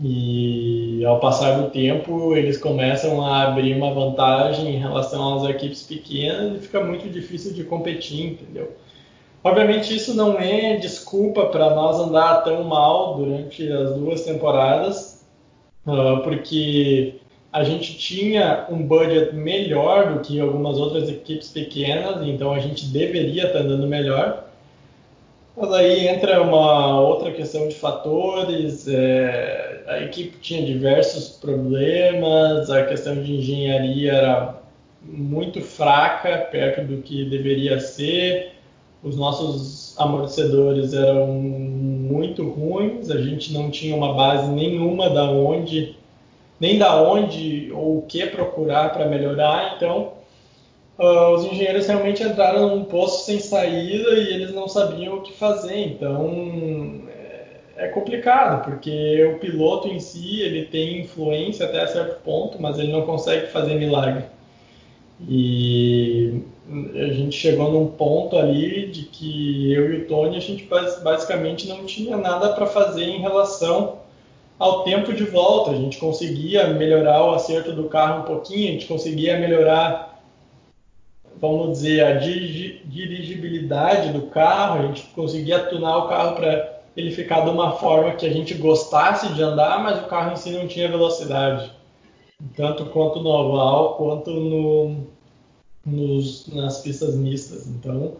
[0.00, 5.82] e ao passar do tempo, eles começam a abrir uma vantagem em relação às equipes
[5.82, 8.76] pequenas e fica muito difícil de competir, entendeu?
[9.42, 15.24] Obviamente, isso não é desculpa para nós andar tão mal durante as duas temporadas,
[15.86, 17.20] uh, porque
[17.52, 22.86] a gente tinha um budget melhor do que algumas outras equipes pequenas, então a gente
[22.86, 24.44] deveria estar andando melhor.
[25.56, 28.86] Mas aí entra uma outra questão de fatores.
[28.86, 34.54] É, a equipe tinha diversos problemas, a questão de engenharia era
[35.02, 38.57] muito fraca, perto do que deveria ser.
[39.02, 45.96] Os nossos amortecedores eram muito ruins, a gente não tinha uma base nenhuma da onde,
[46.58, 50.14] nem da onde ou o que procurar para melhorar, então
[50.98, 55.32] uh, os engenheiros realmente entraram num poço sem saída e eles não sabiam o que
[55.32, 55.78] fazer.
[55.78, 62.60] Então é, é complicado, porque o piloto em si ele tem influência até certo ponto,
[62.60, 64.24] mas ele não consegue fazer milagre.
[65.28, 66.42] E
[66.94, 70.68] a gente chegou num ponto ali de que eu e o Tony a gente
[71.02, 74.00] basicamente não tinha nada para fazer em relação
[74.58, 75.70] ao tempo de volta.
[75.70, 80.08] A gente conseguia melhorar o acerto do carro um pouquinho, a gente conseguia melhorar
[81.40, 87.42] vamos dizer, a dirigibilidade do carro, a gente conseguia tunar o carro para ele ficar
[87.42, 90.66] de uma forma que a gente gostasse de andar, mas o carro em si não
[90.66, 91.70] tinha velocidade,
[92.56, 95.06] tanto quanto no oval quanto no,
[95.90, 97.66] nos, nas pistas mistas.
[97.66, 98.16] Então,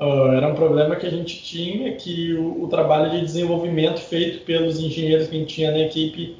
[0.00, 4.44] uh, era um problema que a gente tinha, que o, o, trabalho de desenvolvimento feito
[4.44, 6.36] pelos engenheiros que a gente tinha na equipe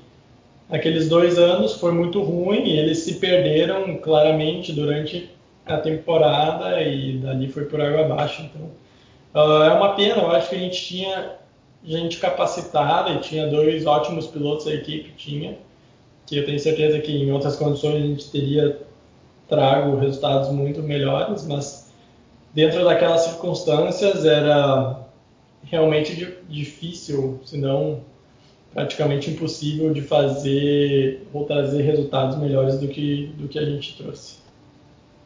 [0.69, 5.31] naqueles dois anos foi muito ruim, eles se perderam claramente durante
[5.67, 8.43] a temporada e dali foi por água abaixo.
[8.43, 8.71] Então,
[9.35, 10.23] uh, é uma pena.
[10.23, 11.43] Eu acho que a gente tinha
[11.85, 15.59] gente capacitada e tinha dois ótimos pilotos a equipe tinha,
[16.27, 18.81] que eu tenho certeza que em outras condições a gente teria
[19.53, 21.93] trago resultados muito melhores, mas
[22.55, 24.99] dentro daquelas circunstâncias era
[25.63, 28.01] realmente difícil, se não
[28.73, 34.41] praticamente impossível de fazer ou trazer resultados melhores do que, do que a gente trouxe.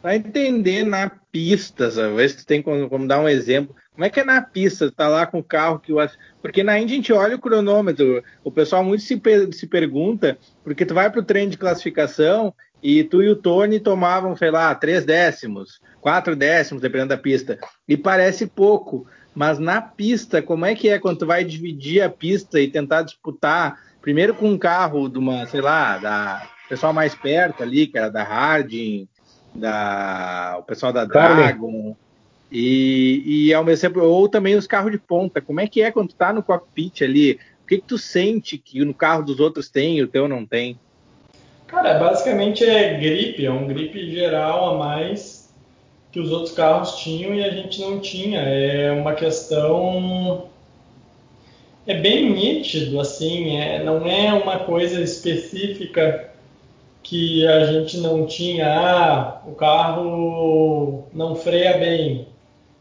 [0.03, 2.29] Para entender na pista, sabe?
[2.29, 3.75] se tem como, como, dar um exemplo.
[3.95, 4.91] Como é que é na pista?
[4.91, 5.99] Tá lá com o carro que o
[6.43, 8.23] porque na Indy a gente olha o cronômetro.
[8.45, 9.21] O pessoal muito se,
[9.53, 12.53] se pergunta porque tu vai para o treino de classificação
[12.83, 17.59] e tu e o Tony tomavam, sei lá, três décimos, quatro décimos, dependendo da pista.
[17.89, 22.11] E parece pouco, mas na pista, como é que é quando tu vai dividir a
[22.11, 27.15] pista e tentar disputar, primeiro com um carro de uma, sei lá, da pessoal mais
[27.15, 29.09] perto ali, que era da Harding,
[29.55, 31.97] da, o pessoal da Dragon,
[32.51, 35.41] e, e ao mesmo tempo, ou também os carros de ponta.
[35.41, 37.39] Como é que é quando tu tá no cockpit ali?
[37.63, 40.47] O que, que tu sente que no carro dos outros tem e o teu não
[40.47, 40.79] tem?
[41.67, 45.53] Cara, basicamente é gripe, é um gripe geral a mais
[46.13, 48.41] que os outros carros tinham e a gente não tinha.
[48.41, 50.49] É uma questão
[51.87, 56.31] é bem nítido, assim, é, não é uma coisa específica
[57.03, 58.67] que a gente não tinha.
[58.69, 62.29] Ah, o carro não freia bem.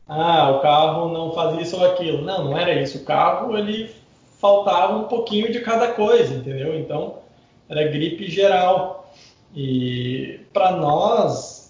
[0.08, 2.24] Ah, o carro não faz isso ou aquilo.
[2.24, 3.00] Não, não era isso.
[3.00, 3.92] O carro ele
[4.40, 6.78] faltava um pouquinho de cada coisa, entendeu?
[6.80, 7.25] Então
[7.70, 9.14] era gripe geral.
[9.56, 11.66] E para nós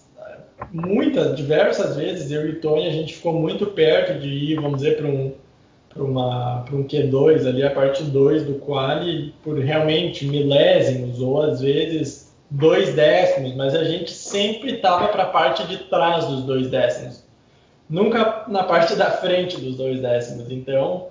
[0.71, 4.97] muitas, diversas vezes, eu e Tony, a gente ficou muito perto de ir, vamos dizer,
[4.97, 5.33] para um,
[5.95, 12.33] uma, um Q2, ali a parte 2 do quali, por realmente milésimos, ou às vezes
[12.49, 17.23] dois décimos, mas a gente sempre estava para a parte de trás dos dois décimos,
[17.89, 20.49] nunca na parte da frente dos dois décimos.
[20.51, 21.07] Então,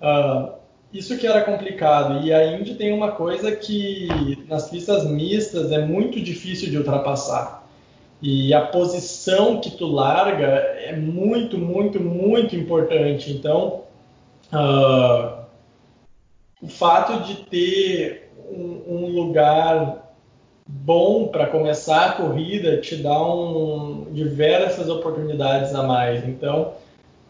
[0.00, 0.52] uh,
[0.92, 2.24] isso que era complicado.
[2.24, 7.62] E a Indy tem uma coisa que nas pistas mistas é muito difícil de ultrapassar
[8.22, 13.32] e a posição que tu larga é muito, muito, muito importante.
[13.32, 13.82] Então,
[14.52, 15.42] uh,
[16.62, 20.14] o fato de ter um, um lugar
[20.64, 26.24] bom para começar a corrida te dá um, diversas oportunidades a mais.
[26.24, 26.74] Então,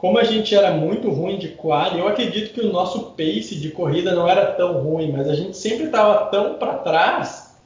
[0.03, 3.71] como a gente era muito ruim de quali, eu acredito que o nosso pace de
[3.71, 7.57] corrida não era tão ruim, mas a gente sempre estava tão para trás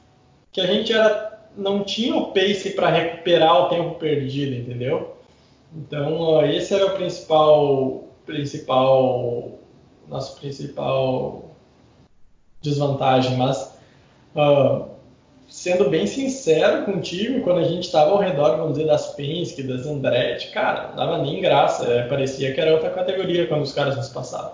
[0.51, 5.15] que a gente era não tinha o pace para recuperar o tempo perdido, entendeu?
[5.75, 9.53] Então, esse era o principal, principal,
[10.07, 11.55] nosso principal
[12.61, 13.35] desvantagem.
[13.35, 13.79] Mas,
[14.35, 14.85] uh,
[15.57, 19.87] sendo bem sincero contigo, quando a gente estava ao redor, vamos dizer, das Penske, das
[19.87, 21.83] Andretti, cara, não dava nem graça.
[21.85, 24.51] É, parecia que era outra categoria quando os caras nos passavam.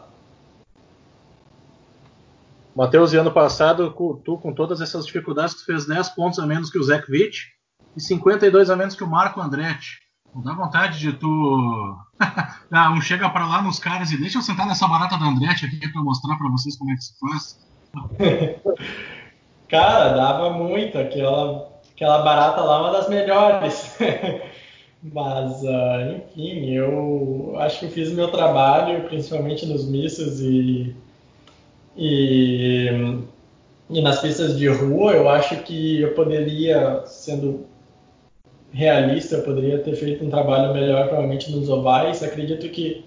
[2.74, 3.94] Matheus, e ano passado,
[4.24, 7.50] tu com todas essas dificuldades, tu fez 10 pontos a menos que o Zach Witt
[7.98, 10.00] e 52 a menos que o Marco Andretti.
[10.34, 11.98] Não dá vontade de tu.
[12.72, 15.66] ah, um chega para lá nos caras e deixa eu sentar nessa barata da Andretti
[15.66, 17.60] aqui para mostrar para vocês como é que se faz.
[19.74, 21.00] Cara, dava muito.
[21.00, 23.98] Aquela, aquela barata lá é uma das melhores.
[25.02, 30.96] Mas, uh, enfim, eu acho que eu fiz meu trabalho, principalmente nos missos e
[31.98, 32.88] e,
[33.90, 37.66] e nas pistas de rua, eu acho que eu poderia, sendo
[38.72, 42.22] realista, eu poderia ter feito um trabalho melhor, provavelmente nos ovais.
[42.22, 43.04] Acredito que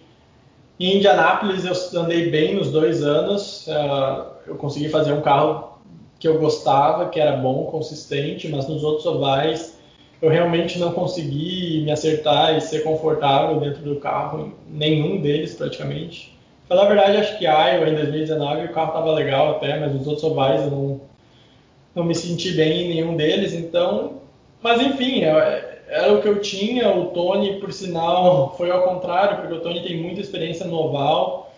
[0.81, 3.69] em Indianápolis eu andei bem nos dois anos.
[3.69, 5.76] Uh, eu consegui fazer um carro
[6.27, 9.79] que eu gostava, que era bom, consistente, mas nos outros ovais
[10.21, 16.37] eu realmente não consegui me acertar e ser confortável dentro do carro, nenhum deles praticamente.
[16.69, 20.07] Falar a verdade, acho que Iowa em 2019 o carro estava legal até, mas os
[20.07, 21.01] outros ovais eu não,
[21.95, 24.15] não me senti bem em nenhum deles, então.
[24.61, 26.91] Mas enfim, é, era o que eu tinha.
[26.91, 31.55] O Tony, por sinal, foi ao contrário, porque o Tony tem muita experiência no oval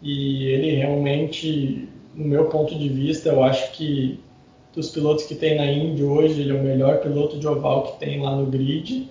[0.00, 4.20] e ele realmente, no meu ponto de vista, eu acho que
[4.74, 7.98] dos pilotos que tem na Indy hoje, ele é o melhor piloto de oval que
[7.98, 9.08] tem lá no grid.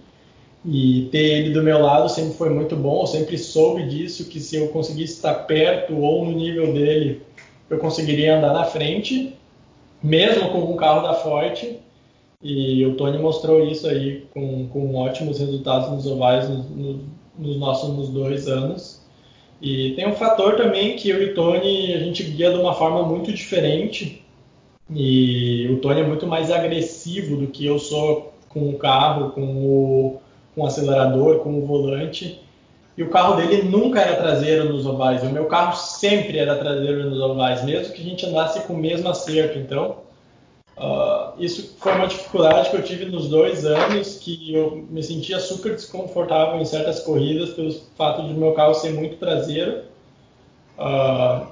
[0.64, 3.02] E ter ele do meu lado sempre foi muito bom.
[3.02, 7.22] Eu sempre soube disso, que se eu conseguisse estar perto ou no nível dele,
[7.70, 9.34] eu conseguiria andar na frente,
[10.04, 11.80] mesmo com um carro da Forte.
[12.44, 16.66] E o Tony mostrou isso aí com, com ótimos resultados nos ovais nos,
[17.38, 19.01] nos nossos nos dois anos.
[19.62, 22.74] E tem um fator também que eu e o Tony a gente guia de uma
[22.74, 24.24] forma muito diferente.
[24.90, 29.42] E o Tony é muito mais agressivo do que eu sou com o carro, com
[29.42, 30.22] o
[30.54, 32.42] com o acelerador, com o volante.
[32.98, 35.24] E o carro dele nunca era traseiro nos ovais.
[35.24, 38.78] O meu carro sempre era traseiro nos ovais, mesmo que a gente andasse com o
[38.78, 39.58] mesmo acerto.
[39.58, 39.98] Então,
[40.78, 45.40] Uh, isso foi uma dificuldade que eu tive nos dois anos, que eu me sentia
[45.40, 49.84] super desconfortável em certas corridas pelo fato de meu carro ser muito traseiro.
[50.78, 51.48] Uh,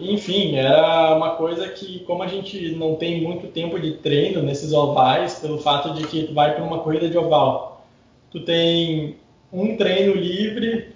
[0.00, 4.72] enfim, era uma coisa que, como a gente não tem muito tempo de treino nesses
[4.72, 7.86] ovais, pelo fato de que tu vai para uma corrida de oval,
[8.30, 9.16] tu tem
[9.52, 10.94] um treino livre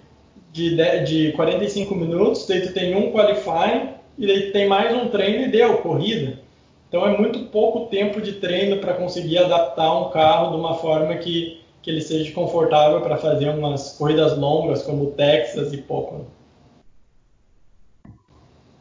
[0.51, 0.75] de,
[1.05, 5.45] de 45 minutos, daí tu tem um qualifying, e daí tu tem mais um treino
[5.45, 6.39] e deu, corrida.
[6.87, 11.15] Então é muito pouco tempo de treino para conseguir adaptar um carro de uma forma
[11.17, 16.27] que, que ele seja confortável para fazer umas corridas longas como Texas e Pocono.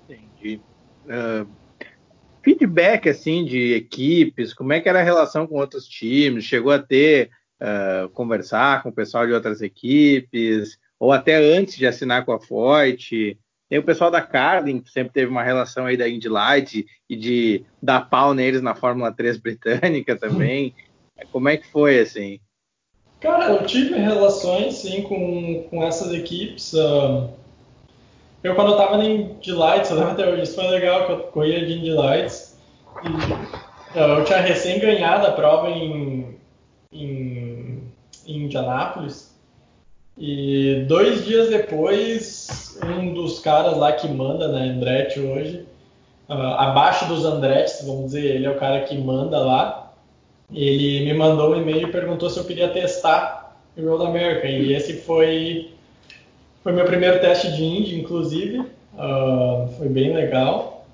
[0.08, 0.60] Entendi.
[1.04, 1.48] Uh,
[2.42, 6.44] feedback assim de equipes, como é que era a relação com outros times?
[6.44, 7.30] Chegou a ter
[7.60, 12.38] uh, conversar com o pessoal de outras equipes ou até antes de assinar com a
[12.38, 13.36] Foyt?
[13.68, 17.16] Tem o pessoal da Carlin, que sempre teve uma relação aí da Indy Light e
[17.16, 20.74] de dar pau neles na Fórmula 3 britânica também.
[21.32, 22.38] Como é que foi, assim?
[23.20, 26.74] Cara, eu tive relações, sim, com, com essas equipes.
[26.74, 31.12] Eu, quando eu tava na Indy Lights, eu lembro até hoje, isso foi legal, que
[31.12, 32.56] eu corria de Indy Lights.
[33.02, 36.38] E, eu tinha recém ganhado a prova em,
[36.92, 37.82] em,
[38.26, 39.34] em Indianápolis.
[40.18, 45.66] E dois dias depois, um dos caras lá que manda na Andretti hoje,
[46.28, 49.92] uh, abaixo dos Andretti, vamos dizer, ele é o cara que manda lá,
[50.52, 54.46] ele me mandou um e-mail e perguntou se eu queria testar o Road America.
[54.46, 55.72] E esse foi,
[56.62, 58.60] foi meu primeiro teste de Indy, inclusive.
[58.94, 60.86] Uh, foi bem legal.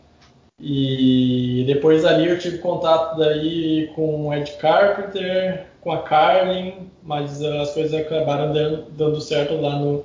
[0.58, 7.42] E depois ali eu tive contato daí com o Ed Carpenter, com a Carlin, mas
[7.42, 8.52] as coisas acabaram
[8.90, 10.04] dando certo lá no,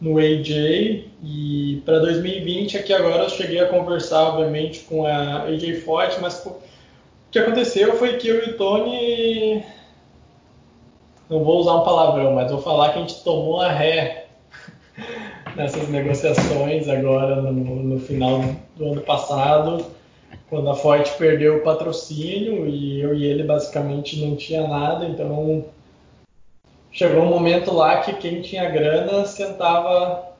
[0.00, 1.04] no AJ.
[1.22, 6.44] E para 2020, aqui agora eu cheguei a conversar, obviamente, com a AJ Forte, mas
[6.46, 6.56] o
[7.30, 9.64] que aconteceu foi que eu e o Tony.
[11.28, 14.26] Não vou usar um palavrão, mas vou falar que a gente tomou a ré
[15.54, 18.42] nessas negociações agora no, no final
[18.76, 19.86] do ano passado
[20.50, 25.64] quando a Ford perdeu o patrocínio e eu e ele basicamente não tinha nada, então
[26.90, 30.30] chegou um momento lá que quem tinha grana sentava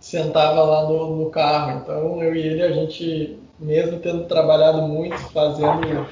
[0.00, 1.80] sentava lá no, no carro.
[1.80, 6.06] Então eu e ele a gente mesmo tendo trabalhado muito, fazendo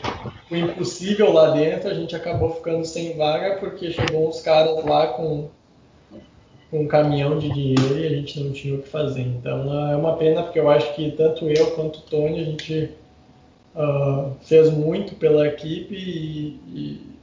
[0.51, 5.09] o impossível lá dentro, a gente acabou ficando sem vaga porque chegou uns caras lá
[5.09, 5.49] com,
[6.71, 9.23] com um caminhão de dinheiro e a gente não tinha o que fazer.
[9.23, 12.91] Então é uma pena porque eu acho que tanto eu quanto o Tony a gente
[13.77, 17.16] uh, fez muito pela equipe e, e,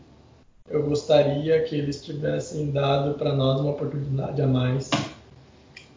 [0.70, 4.90] eu gostaria que eles tivessem dado para nós uma oportunidade a mais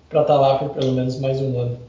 [0.09, 1.87] para estar tá lá por pelo menos mais um ano.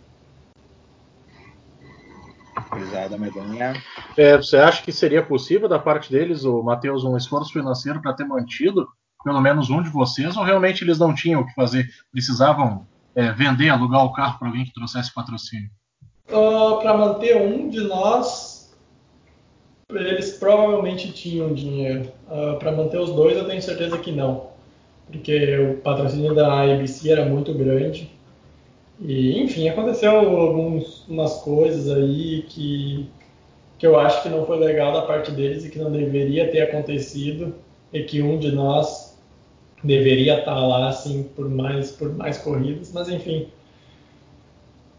[2.70, 3.74] Pesada medonha.
[4.18, 8.14] É, você acha que seria possível da parte deles, o Matheus, um esforço financeiro para
[8.14, 8.88] ter mantido
[9.24, 13.32] pelo menos um de vocês, ou realmente eles não tinham o que fazer, precisavam é,
[13.32, 15.70] vender, alugar o carro para alguém que trouxesse patrocínio?
[16.30, 18.57] Uh, ah, para manter um de nós,
[19.96, 22.02] eles provavelmente tinham dinheiro.
[22.30, 24.48] Uh, ah, para manter os dois, eu tenho certeza que não.
[25.10, 28.12] Porque o patrocínio da ABC era muito grande.
[29.00, 33.08] E, enfim, aconteceu algumas coisas aí que,
[33.78, 36.64] que eu acho que não foi legal da parte deles e que não deveria ter
[36.64, 37.56] acontecido.
[37.94, 39.18] E que um de nós
[39.82, 42.92] deveria estar lá, assim, por mais, por mais corridas.
[42.94, 43.48] Mas, enfim,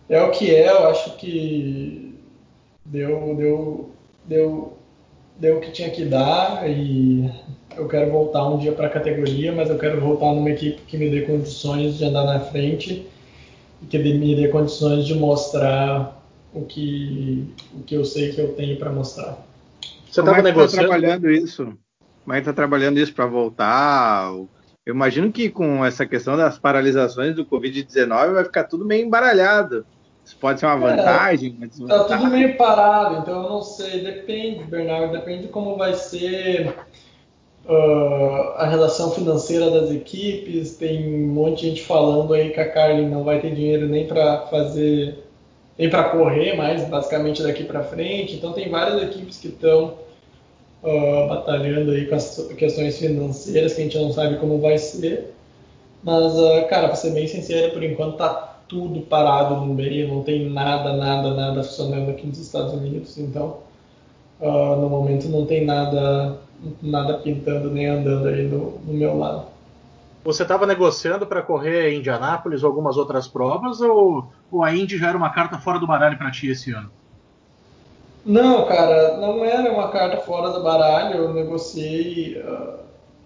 [0.09, 0.71] é o que é.
[0.71, 2.15] Eu acho que
[2.87, 3.91] deu, deu,
[4.25, 4.78] deu
[5.39, 7.31] deu o que tinha que dar e
[7.77, 10.99] eu quero voltar um dia para a categoria, mas eu quero voltar numa equipe que
[10.99, 13.07] me dê condições de andar na frente
[13.81, 16.21] e que me dê condições de mostrar
[16.53, 19.39] o que, o que eu sei que eu tenho para mostrar.
[20.11, 20.89] Você estava é tá negociando?
[20.89, 21.79] Tá trabalhando isso?
[22.25, 24.33] Como é que está trabalhando isso para voltar?
[24.85, 29.87] Eu imagino que com essa questão das paralisações do Covid-19 vai ficar tudo meio embaralhado.
[30.29, 34.03] Isso pode ser uma é, vantagem, uma Tá tudo meio parado, então eu não sei.
[34.03, 36.69] Depende, Bernardo, depende de como vai ser
[37.65, 40.77] uh, a relação financeira das equipes.
[40.77, 44.07] Tem um monte de gente falando aí que a Carlin não vai ter dinheiro nem
[44.07, 45.19] para fazer,
[45.79, 48.35] nem para correr mais, basicamente daqui para frente.
[48.35, 49.95] Então tem várias equipes que estão
[50.83, 55.33] uh, batalhando aí com as questões financeiras que a gente não sabe como vai ser.
[56.05, 60.23] Mas, uh, cara, para ser bem sincero, por enquanto tá tudo parado no meio, não
[60.23, 63.59] tem nada, nada, nada funcionando aqui nos Estados Unidos, então
[64.41, 66.39] uh, no momento não tem nada,
[66.83, 69.47] nada pintando nem andando aí no, no meu lado.
[70.25, 74.99] Você estava negociando para correr em Indianápolis ou algumas outras provas ou, ou a Indy
[74.99, 76.91] já era uma carta fora do baralho para ti esse ano?
[78.27, 81.17] Não, cara, não era uma carta fora do baralho.
[81.17, 82.79] Eu negociei, uh,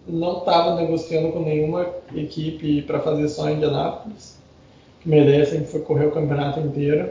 [0.06, 4.31] não estava negociando com nenhuma equipe para fazer só Indianápolis.
[5.04, 7.10] Ideia sempre foi correr o campeonato inteiro.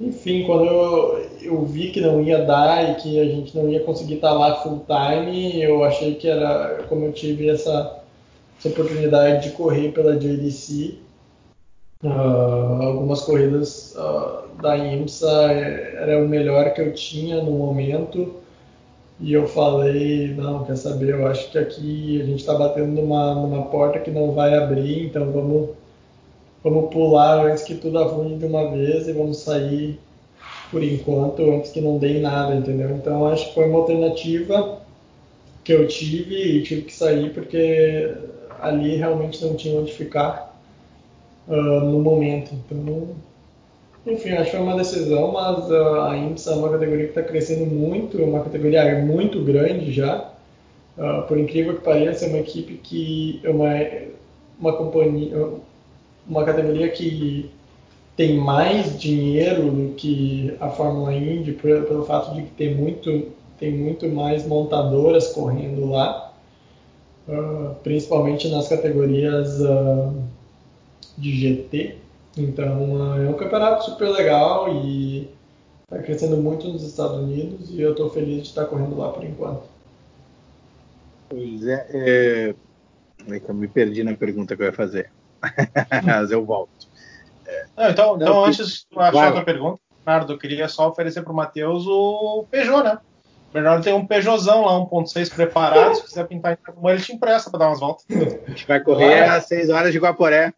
[0.00, 3.80] Enfim, quando eu, eu, vi que não ia dar e que a gente não ia
[3.80, 8.00] conseguir estar lá full time, eu achei que era como eu tive essa,
[8.58, 10.98] essa oportunidade de correr pela JDC.
[12.02, 18.34] Uh, ah, algumas corridas uh, da IMSA era o melhor que eu tinha no momento
[19.20, 23.34] e eu falei, não, quer saber, eu acho que aqui a gente está batendo numa,
[23.34, 25.70] numa porta que não vai abrir, então vamos
[26.64, 30.00] vamos pular antes que tudo arruine de uma vez e vamos sair
[30.70, 32.90] por enquanto antes que não dê nada, entendeu?
[32.96, 34.80] Então acho que foi uma alternativa
[35.62, 38.14] que eu tive e tive que sair porque
[38.60, 40.58] ali realmente não tinha onde ficar
[41.46, 42.54] uh, no momento.
[42.54, 43.08] Então,
[44.06, 47.22] enfim, acho que foi uma decisão, mas uh, a IMSA é uma categoria que está
[47.22, 50.30] crescendo muito, é uma categoria muito grande já.
[50.96, 53.68] Uh, por incrível que pareça, é uma equipe que é uma,
[54.58, 55.36] uma companhia
[56.28, 57.50] uma categoria que
[58.16, 63.72] tem mais dinheiro do que a Fórmula Indy, pelo, fato de que tem muito, tem
[63.72, 66.32] muito mais montadoras correndo lá,
[67.28, 70.14] uh, principalmente nas categorias uh,
[71.18, 71.96] de GT.
[72.36, 75.28] Então uh, é um campeonato super legal e
[75.82, 79.24] está crescendo muito nos Estados Unidos e eu estou feliz de estar correndo lá por
[79.24, 79.64] enquanto.
[81.28, 82.54] Pois é, é...
[83.26, 85.10] Eu me perdi na pergunta que eu ia fazer.
[86.04, 86.88] Mas eu volto.
[87.46, 87.66] É.
[87.76, 91.36] Não, então, então antes de achar outra pergunta, Bernardo, eu queria só oferecer para o
[91.36, 92.98] Matheus o Peugeot, né?
[93.50, 95.94] O Bernardo tem um Peugeotzão lá, 1.6 preparado.
[95.94, 98.04] Se quiser pintar como ele te empresta para dar umas voltas.
[98.10, 100.52] A gente vai correr às 6 horas de Guaporé.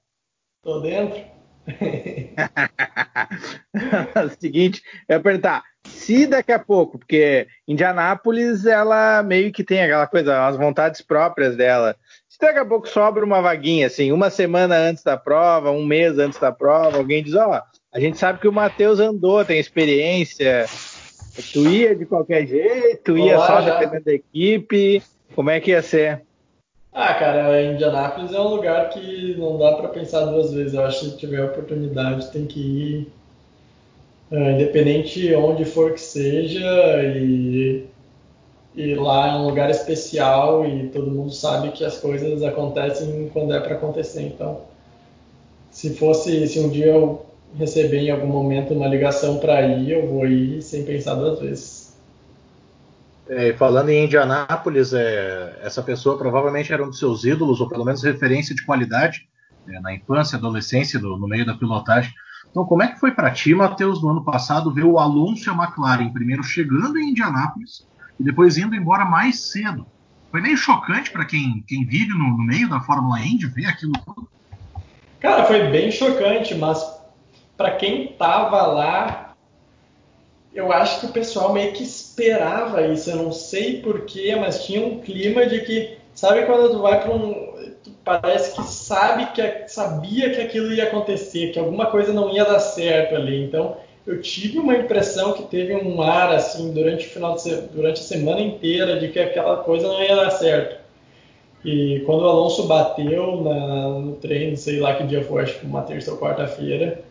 [0.62, 1.36] Tô dentro.
[4.24, 9.82] o seguinte, eu ia perguntar, se daqui a pouco, porque Indianápolis ela meio que tem
[9.82, 11.96] aquela coisa, as vontades próprias dela.
[12.36, 16.18] Se daqui a pouco sobra uma vaguinha, assim, uma semana antes da prova, um mês
[16.18, 19.58] antes da prova, alguém diz, ó, oh, a gente sabe que o Matheus andou, tem
[19.58, 20.66] experiência,
[21.50, 23.78] tu ia de qualquer jeito, ia Olá, só já.
[23.78, 25.02] dependendo da equipe,
[25.34, 26.24] como é que ia ser?
[26.92, 30.74] Ah, cara, Indianápolis é um lugar que não dá para pensar duas vezes.
[30.74, 33.12] Eu acho que se tiver oportunidade tem que ir,
[34.30, 36.60] uh, independente onde for que seja,
[37.02, 37.86] e
[38.76, 43.54] e lá é um lugar especial e todo mundo sabe que as coisas acontecem quando
[43.54, 44.22] é para acontecer.
[44.22, 44.60] Então,
[45.70, 47.24] se fosse, se um dia eu
[47.58, 51.96] receber em algum momento uma ligação para ir, eu vou ir sem pensar duas vezes.
[53.28, 57.84] É, falando em Indianápolis, é, essa pessoa provavelmente era um dos seus ídolos, ou pelo
[57.84, 59.26] menos referência de qualidade,
[59.68, 62.12] é, na infância, adolescência, do, no meio da pilotagem.
[62.50, 65.50] Então, como é que foi para ti, Matheus, no ano passado, ver o Alonso e
[65.50, 67.86] a McLaren primeiro chegando em Indianápolis
[68.18, 69.86] e depois indo embora mais cedo.
[70.30, 73.92] Foi meio chocante para quem, quem vive no, no, meio da Fórmula Indy ver aquilo
[74.04, 74.28] tudo.
[75.20, 76.84] Cara, foi bem chocante, mas
[77.56, 79.34] para quem tava lá,
[80.52, 83.10] eu acho que o pessoal meio que esperava isso.
[83.10, 87.14] Eu não sei porquê, mas tinha um clima de que, sabe quando tu vai para
[87.14, 87.46] um.
[87.82, 92.44] Tu parece que sabe que sabia que aquilo ia acontecer, que alguma coisa não ia
[92.44, 93.44] dar certo ali.
[93.44, 93.76] Então,
[94.06, 98.04] eu tive uma impressão que teve um ar assim durante o final de, durante a
[98.04, 100.80] semana inteira de que aquela coisa não ia dar certo.
[101.64, 105.66] E quando o Alonso bateu na, no treino, sei lá que dia foi, acho que
[105.66, 107.02] uma terça ou quarta-feira,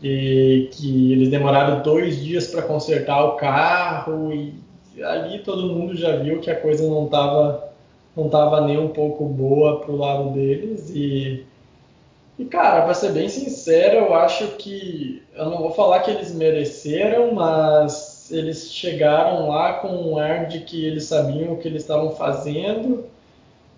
[0.00, 4.54] e que eles demoraram dois dias para consertar o carro e
[5.02, 7.72] ali todo mundo já viu que a coisa não estava
[8.16, 11.46] não tava nem um pouco boa pro lado deles e
[12.42, 15.22] e, cara, para ser bem sincero, eu acho que.
[15.32, 20.60] Eu não vou falar que eles mereceram, mas eles chegaram lá com um ar de
[20.60, 23.04] que eles sabiam o que eles estavam fazendo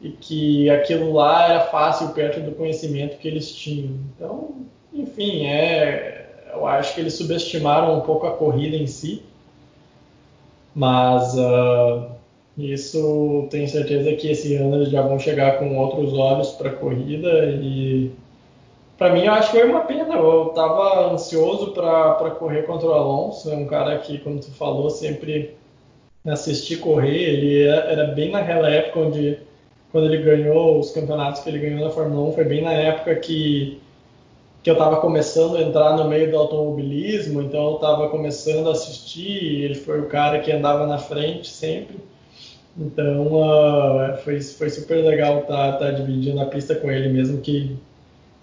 [0.00, 3.98] e que aquilo lá era fácil perto do conhecimento que eles tinham.
[4.16, 4.54] Então,
[4.92, 9.22] enfim, é, eu acho que eles subestimaram um pouco a corrida em si,
[10.74, 12.06] mas uh,
[12.56, 16.74] isso tenho certeza que esse ano eles já vão chegar com outros olhos para a
[16.74, 18.10] corrida e
[19.04, 20.14] para mim, eu acho que foi uma pena.
[20.14, 23.50] Eu estava ansioso para correr contra o Alonso.
[23.50, 25.54] É um cara que, como tu falou, sempre
[26.26, 27.14] assisti correr.
[27.14, 29.38] Ele era bem naquela época onde,
[29.92, 33.14] quando ele ganhou os campeonatos que ele ganhou na Fórmula 1, foi bem na época
[33.16, 33.78] que,
[34.62, 37.42] que eu estava começando a entrar no meio do automobilismo.
[37.42, 39.64] Então, eu estava começando a assistir.
[39.64, 41.98] Ele foi o cara que andava na frente sempre.
[42.74, 47.42] Então, uh, foi, foi super legal estar tá, tá dividindo a pista com ele, mesmo
[47.42, 47.76] que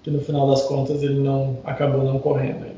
[0.03, 2.71] que no final das contas ele não acabou não correndo.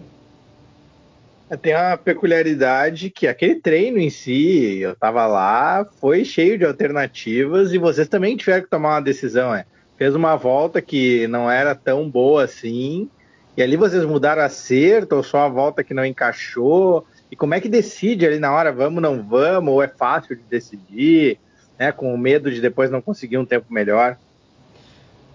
[1.62, 7.74] Tem uma peculiaridade que aquele treino em si, eu tava lá, foi cheio de alternativas
[7.74, 9.66] e vocês também tiveram que tomar uma decisão, é.
[9.98, 13.08] Fez uma volta que não era tão boa assim,
[13.56, 17.06] e ali vocês mudaram acerto ou só a volta que não encaixou?
[17.30, 20.42] E como é que decide ali na hora, vamos, não vamos, ou é fácil de
[20.50, 21.38] decidir,
[21.78, 24.18] né, com medo de depois não conseguir um tempo melhor?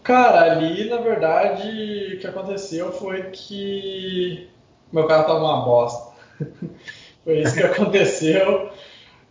[0.09, 4.49] Cara, ali na verdade o que aconteceu foi que
[4.91, 6.15] meu carro tava uma bosta.
[7.23, 8.71] Foi isso que aconteceu.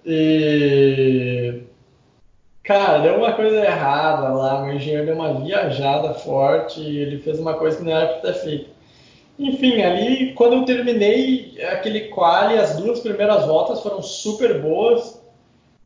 [0.05, 1.63] E.
[2.61, 4.61] Cara, deu uma coisa errada lá.
[4.61, 8.31] O engenheiro deu uma viajada forte e ele fez uma coisa que não era para
[8.31, 8.69] ter feito.
[9.39, 15.19] Enfim, ali, quando eu terminei aquele quali, as duas primeiras voltas foram super boas.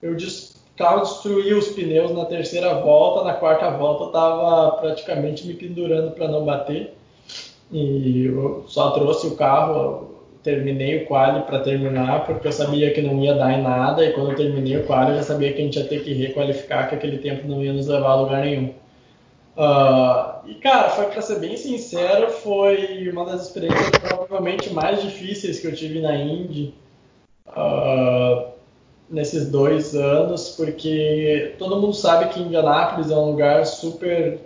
[0.01, 5.47] Eu disse, carro destruiu os pneus na terceira volta, na quarta volta eu tava praticamente
[5.47, 6.93] me pendurando para não bater.
[7.71, 10.11] E eu só trouxe o carro,
[10.43, 14.11] terminei o quali para terminar, porque eu sabia que não ia dar em nada, e
[14.11, 16.89] quando eu terminei o quali, eu já sabia que a gente ia ter que requalificar,
[16.89, 18.73] que aquele tempo não ia nos levar a lugar nenhum.
[19.55, 25.59] Uh, e cara, foi para ser bem sincero, foi uma das experiências provavelmente mais difíceis
[25.59, 26.73] que eu tive na Indy
[27.47, 28.50] uh,
[29.11, 34.39] nesses dois anos, porque todo mundo sabe que Indianápolis é um lugar super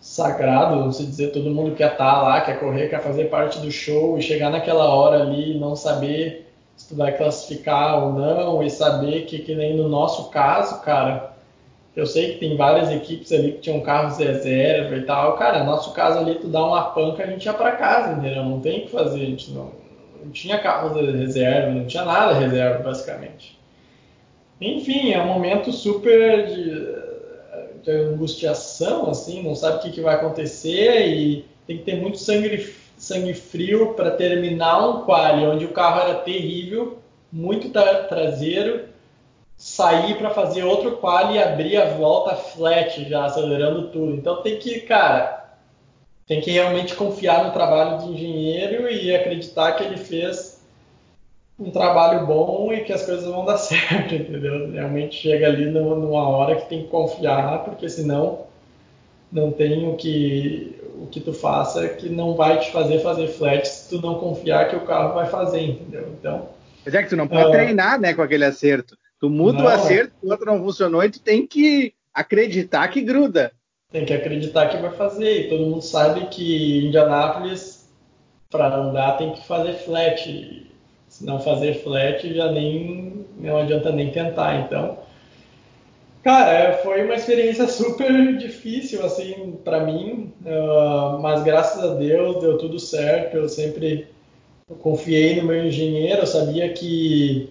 [0.00, 3.58] sagrado, não sei dizer, todo mundo quer estar tá lá, quer correr, quer fazer parte
[3.60, 8.12] do show e chegar naquela hora ali e não saber se tu vai classificar ou
[8.12, 11.32] não e saber que, que nem no nosso caso, cara,
[11.96, 15.66] eu sei que tem várias equipes ali que tinham carros reserva e tal, cara, no
[15.66, 18.44] nosso caso ali tu dá uma panca, a gente ia para casa, entendeu?
[18.44, 19.70] Não tem o que fazer, a gente não,
[20.22, 23.58] não tinha carros reserva, não tinha nada reserva, basicamente.
[24.60, 27.04] Enfim, é um momento super de
[27.84, 32.18] de angustiação, assim, não sabe o que, que vai acontecer e tem que ter muito
[32.18, 36.98] sangue, sangue frio para terminar um quali onde o carro era terrível,
[37.30, 38.86] muito tra traseiro,
[39.56, 44.14] sair para fazer outro quali e abrir a volta flat já acelerando tudo.
[44.14, 45.43] Então tem que, cara,
[46.26, 50.62] tem que realmente confiar no trabalho do engenheiro e acreditar que ele fez
[51.58, 54.70] um trabalho bom e que as coisas vão dar certo, entendeu?
[54.70, 58.46] Realmente chega ali numa hora que tem que confiar, porque senão
[59.30, 63.66] não tem o que o que tu faça que não vai te fazer fazer flat
[63.66, 66.08] se tu não confiar que o carro vai fazer, entendeu?
[66.18, 66.48] Então.
[66.84, 68.96] Mas é que tu não pode uh, treinar, né, com aquele acerto.
[69.18, 73.00] Tu muda não, o acerto, o outro não funcionou e tu tem que acreditar que
[73.00, 73.52] gruda.
[73.94, 75.42] Tem que acreditar que vai fazer.
[75.42, 77.88] E todo mundo sabe que Indianápolis,
[78.50, 80.66] para andar, tem que fazer flat.
[81.08, 84.62] Se não fazer flat, já nem não adianta nem tentar.
[84.62, 84.98] Então,
[86.24, 92.58] cara, foi uma experiência super difícil assim para mim, uh, mas graças a Deus deu
[92.58, 93.36] tudo certo.
[93.36, 94.08] Eu sempre
[94.80, 97.48] confiei no meu engenheiro, eu sabia que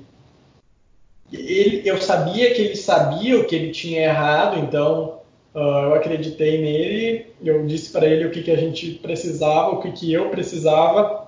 [1.31, 5.22] ele, eu sabia que ele sabia o que ele tinha errado, então
[5.55, 7.33] uh, eu acreditei nele.
[7.43, 11.27] Eu disse para ele o que, que a gente precisava, o que, que eu precisava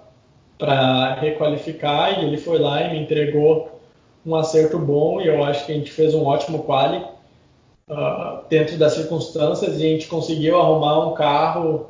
[0.58, 3.80] para requalificar e ele foi lá e me entregou
[4.26, 7.04] um acerto bom e eu acho que a gente fez um ótimo quali
[7.90, 11.90] uh, dentro das circunstâncias e a gente conseguiu arrumar um carro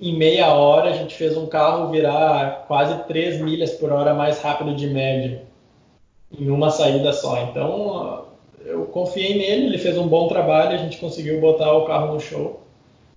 [0.00, 4.40] em meia hora, a gente fez um carro virar quase 3 milhas por hora mais
[4.40, 5.42] rápido de média
[6.36, 7.42] em uma saída só.
[7.42, 8.27] Então,
[8.68, 12.20] eu confiei nele, ele fez um bom trabalho, a gente conseguiu botar o carro no
[12.20, 12.62] show.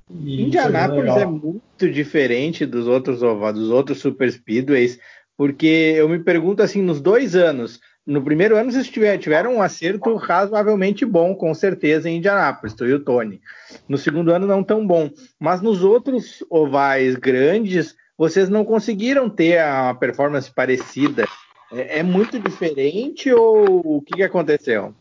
[0.10, 4.98] Indianápolis é muito diferente dos outros dos outros super speedways,
[5.38, 10.16] porque eu me pergunto assim, nos dois anos, no primeiro ano vocês tiveram um acerto
[10.16, 13.42] razoavelmente bom, com certeza, em Indianápolis, tu e o Tony.
[13.88, 19.60] No segundo ano não tão bom, mas nos outros ovais grandes vocês não conseguiram ter
[19.60, 21.26] a performance parecida.
[21.74, 24.94] É, é muito diferente ou o que, que aconteceu?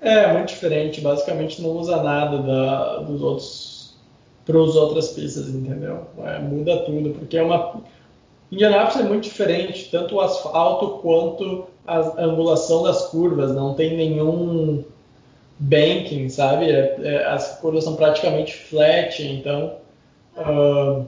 [0.00, 1.00] É, muito diferente.
[1.00, 3.80] Basicamente não usa nada da, dos outros
[4.44, 6.06] para as outras pistas, entendeu?
[6.18, 7.82] É, muda tudo, porque é uma.
[8.50, 14.84] Indianápolis é muito diferente, tanto o asfalto quanto a angulação das curvas, não tem nenhum
[15.58, 16.70] banking, sabe?
[16.70, 19.76] É, é, as curvas são praticamente flat, então
[20.36, 21.06] uh,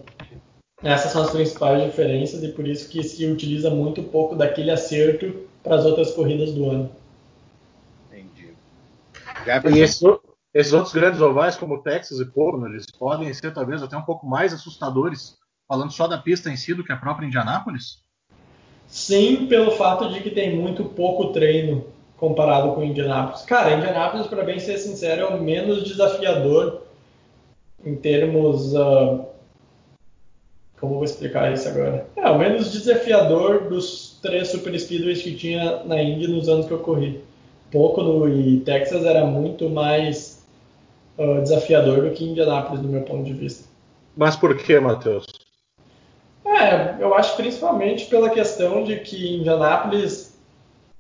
[0.83, 5.35] essas são as principais diferenças e por isso que se utiliza muito pouco daquele acerto
[5.65, 6.91] para as outras corridas do ano.
[9.43, 9.79] Entendi.
[9.79, 10.21] E isso,
[10.55, 14.27] esses outros grandes ovais, como Texas e Pocono, eles podem ser talvez até um pouco
[14.27, 15.37] mais assustadores,
[15.69, 18.03] falando só da pista em si do que a própria Indianápolis?
[18.87, 21.87] Sim, pelo fato de que tem muito pouco treino
[22.17, 23.43] comparado com Indianápolis.
[23.43, 26.83] Cara, Indianápolis, para bem ser sincero, é o menos desafiador
[27.85, 29.27] em termos uh,
[30.83, 32.09] como vou explicar isso agora?
[32.17, 36.73] É, o menos desafiador dos três super speedways que tinha na Indy nos anos que
[36.73, 37.23] eu corri.
[37.73, 40.47] Pouco no e Texas era muito mais
[41.19, 43.69] uh, desafiador do que Indianápolis, do meu ponto de vista.
[44.17, 45.25] Mas por que, Matheus?
[46.45, 50.33] É, eu acho principalmente pela questão de que Indianápolis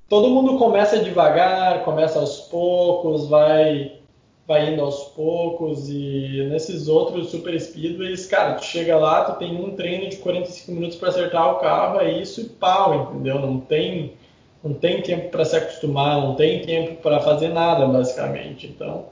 [0.08, 3.98] todo mundo começa devagar, começa aos poucos, vai
[4.46, 9.56] vai indo aos poucos e nesses outros super speedways, cara, tu chega lá, tu tem
[9.56, 13.38] um treino de 45 minutos para acertar o carro, é isso e pau, entendeu?
[13.38, 14.12] Não tem
[14.62, 18.66] não tem tempo para se acostumar, não tem tempo para fazer nada, basicamente.
[18.66, 19.06] Então,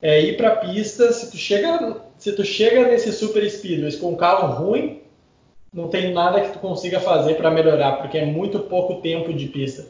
[0.00, 4.10] é ir para a pista, se tu chega se tu chega nesse super speedways com
[4.10, 5.00] um carro ruim,
[5.72, 9.46] não tem nada que tu consiga fazer para melhorar, porque é muito pouco tempo de
[9.46, 9.86] pista.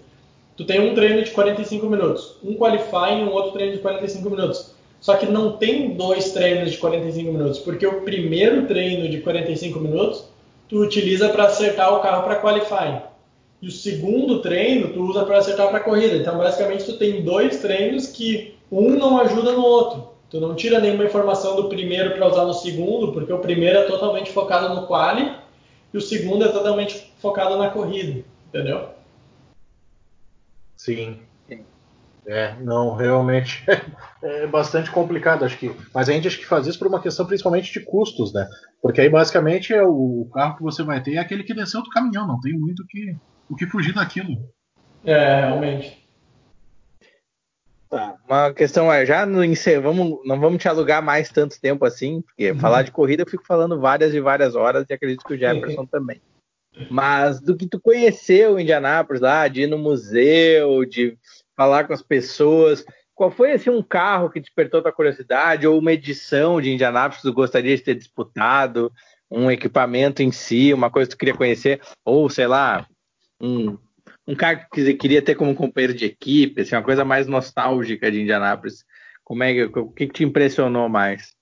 [0.57, 4.75] Tu tem um treino de 45 minutos, um qualifying um outro treino de 45 minutos.
[4.99, 9.79] Só que não tem dois treinos de 45 minutos, porque o primeiro treino de 45
[9.81, 10.25] minutos
[10.69, 13.12] tu utiliza para acertar o carro para qualifying.
[13.63, 16.17] E o segundo treino tu usa para acertar para corrida.
[16.17, 20.13] Então, basicamente, tu tem dois treinos que um não ajuda no outro.
[20.29, 23.83] Tu não tira nenhuma informação do primeiro para usar no segundo, porque o primeiro é
[23.85, 25.33] totalmente focado no quali
[25.95, 28.89] e o segundo é totalmente focado na corrida, entendeu?
[30.77, 31.21] Sim.
[32.25, 33.65] É, não, realmente
[34.23, 35.75] é bastante complicado, acho que.
[35.95, 38.49] Mas a gente acho que faz isso por uma questão principalmente de custos, né?
[38.81, 41.91] Porque aí basicamente é o carro que você vai ter é aquele que desceu do
[41.91, 43.17] caminhão, não tem muito que,
[43.53, 44.49] o que fugir daquilo.
[45.05, 46.03] É, realmente.
[47.91, 48.17] Tá.
[48.27, 49.43] Uma questão é, já no
[49.83, 52.59] vamos, não vamos te alugar mais tanto tempo assim, porque uhum.
[52.59, 55.85] falar de corrida eu fico falando várias e várias horas e acredito que o Jefferson
[55.85, 56.21] também.
[56.91, 61.19] Mas do que tu conheceu em Indianápolis lá, de ir no museu, de
[61.55, 62.83] falar com as pessoas,
[63.15, 67.29] qual foi assim, um carro que despertou tua curiosidade ou uma edição de Indianápolis que
[67.29, 68.91] tu gostaria de ter disputado,
[69.31, 72.87] um equipamento em si, uma coisa que tu queria conhecer, ou sei lá,
[73.43, 73.77] um,
[74.27, 78.23] um carro que queria ter como companheiro de equipe, assim, uma coisa mais nostálgica de
[78.23, 78.85] Indianápolis.
[79.25, 81.35] Como é que, o que te impressionou mais?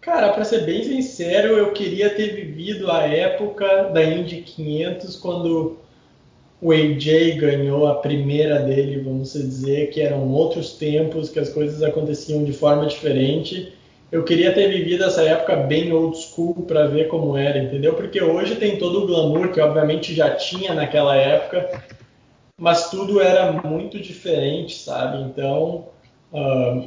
[0.00, 5.78] Cara, para ser bem sincero, eu queria ter vivido a época da Indy 500 quando
[6.60, 11.82] o AJ ganhou a primeira dele, vamos dizer, que eram outros tempos, que as coisas
[11.82, 13.72] aconteciam de forma diferente.
[14.12, 17.94] Eu queria ter vivido essa época bem old school para ver como era, entendeu?
[17.94, 21.82] Porque hoje tem todo o glamour que obviamente já tinha naquela época,
[22.60, 25.22] mas tudo era muito diferente, sabe?
[25.22, 25.86] Então,
[26.30, 26.86] uh,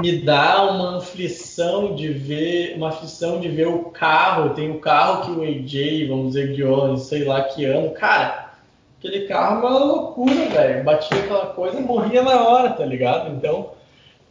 [0.00, 5.24] me dá uma aflição de ver, uma aflição de ver o carro, tem o carro
[5.24, 8.52] que o AJ, vamos dizer, guiou sei lá que ano, cara,
[9.00, 13.34] aquele carro é uma loucura, velho, batia aquela coisa e morria na hora, tá ligado?
[13.34, 13.74] Então,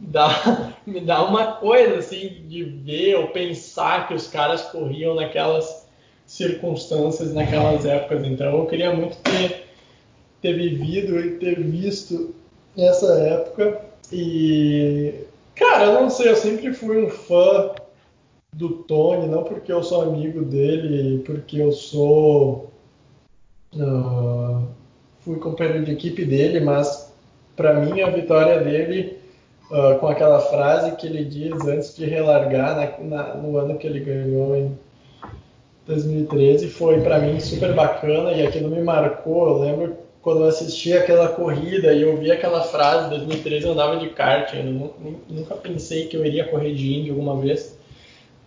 [0.00, 5.86] dá, me dá uma coisa assim de ver ou pensar que os caras corriam naquelas
[6.26, 9.66] circunstâncias, naquelas épocas, então eu queria muito ter,
[10.40, 12.34] ter vivido e ter visto
[12.76, 13.80] essa época
[14.12, 15.24] e
[15.54, 17.70] Cara, eu não sei, eu sempre fui um fã
[18.52, 22.70] do Tony, não porque eu sou amigo dele, porque eu sou.
[23.74, 24.66] Uh,
[25.20, 27.12] fui companheiro de equipe dele, mas
[27.56, 29.18] para mim a vitória dele,
[29.70, 33.86] uh, com aquela frase que ele diz antes de relargar na, na, no ano que
[33.86, 34.78] ele ganhou em
[35.86, 39.48] 2013, foi para mim super bacana e aquilo me marcou.
[39.48, 43.98] Eu lembro quando eu assisti aquela corrida e eu vi aquela frase, 2013 eu andava
[43.98, 44.64] de kart, eu
[45.28, 47.78] nunca pensei que eu iria correr de Indy alguma vez.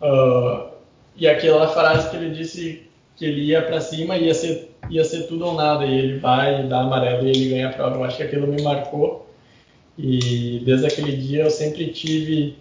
[0.02, 0.70] Uh,
[1.16, 2.84] e aquela frase que ele disse
[3.16, 6.64] que ele ia para cima ia ser ia ser tudo ou nada e ele vai
[6.64, 7.98] dar amarelo e ele ganha a prova.
[7.98, 9.27] Eu acho que aquilo me marcou
[9.98, 12.56] e desde aquele dia eu sempre tive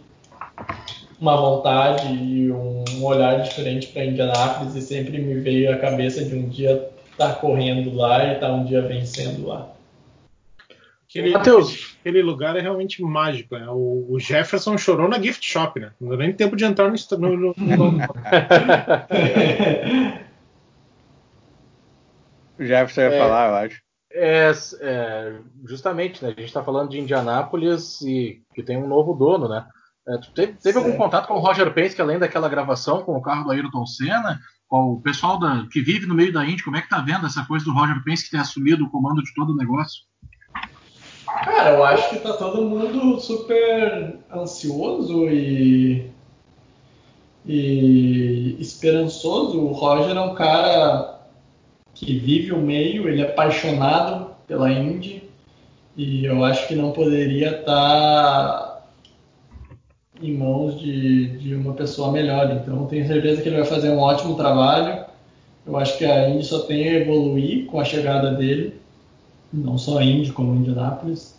[1.21, 6.35] uma vontade e um olhar diferente para Indianápolis e sempre me veio à cabeça de
[6.35, 9.73] um dia tá correndo lá e tá um dia vencendo lá.
[11.09, 13.57] Aquele, Mateus, aquele lugar é realmente mágico.
[13.57, 13.67] Né?
[13.69, 15.93] O, o, Jefferson chorou na gift shop, né?
[15.99, 16.97] Não deu nem tempo de entrar no.
[17.19, 17.99] no, no, no...
[22.59, 23.86] o Jefferson ia é, falar, eu acho.
[24.19, 24.51] É,
[24.81, 26.31] é, justamente, né?
[26.31, 29.67] A gente está falando de Indianápolis e que tem um novo dono, né?
[30.09, 33.21] É, teve, teve algum contato com o Roger Pace, que além daquela gravação com o
[33.21, 34.41] carro do Ayrton Senna,
[34.71, 37.45] o pessoal da, que vive no meio da Indy, como é que tá vendo essa
[37.45, 40.03] coisa do Roger Pence que tem assumido o comando de todo o negócio?
[41.27, 46.11] Cara, eu acho que tá todo mundo super ansioso e,
[47.45, 49.61] e esperançoso.
[49.61, 51.16] O Roger é um cara
[51.97, 55.23] que vive o meio, ele é apaixonado pela Indy
[55.97, 58.83] e eu acho que não poderia estar tá
[60.21, 62.51] em mãos de, de uma pessoa melhor.
[62.53, 65.07] Então, tenho certeza que ele vai fazer um ótimo trabalho.
[65.67, 68.75] Eu acho que a Indy só tem a evoluir com a chegada dele,
[69.51, 71.35] não só a Indy, como a Indianapolis.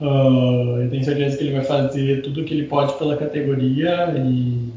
[0.00, 4.14] Uh, eu tenho certeza que ele vai fazer tudo o que ele pode pela categoria
[4.16, 4.67] e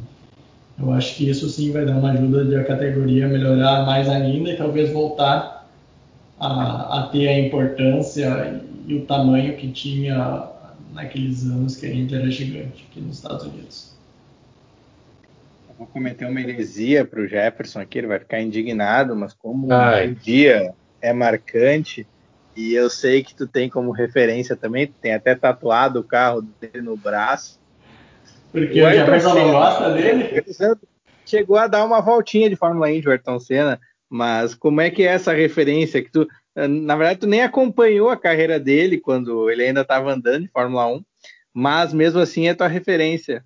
[0.81, 4.49] eu acho que isso sim vai dar uma ajuda de a categoria melhorar mais ainda
[4.49, 5.67] e talvez voltar
[6.39, 10.49] a, a ter a importância e o tamanho que tinha
[10.93, 13.91] naqueles anos que a Indy era gigante aqui nos Estados Unidos.
[15.69, 19.71] Eu vou cometer uma heresia para o Jefferson aqui, ele vai ficar indignado, mas como
[19.71, 20.09] Ai.
[20.09, 22.07] um dia é marcante,
[22.55, 26.41] e eu sei que tu tem como referência também, tu tem até tatuado o carro
[26.41, 27.60] dele no braço.
[28.51, 30.43] Porque o, o Jefferson não gosta dele?
[31.25, 33.79] Chegou a dar uma voltinha de Fórmula 1 de Ayrton Senna,
[34.09, 38.17] mas como é que é essa referência que tu, na verdade, tu nem acompanhou a
[38.17, 41.03] carreira dele quando ele ainda estava andando de Fórmula 1,
[41.53, 43.43] mas mesmo assim é tua referência.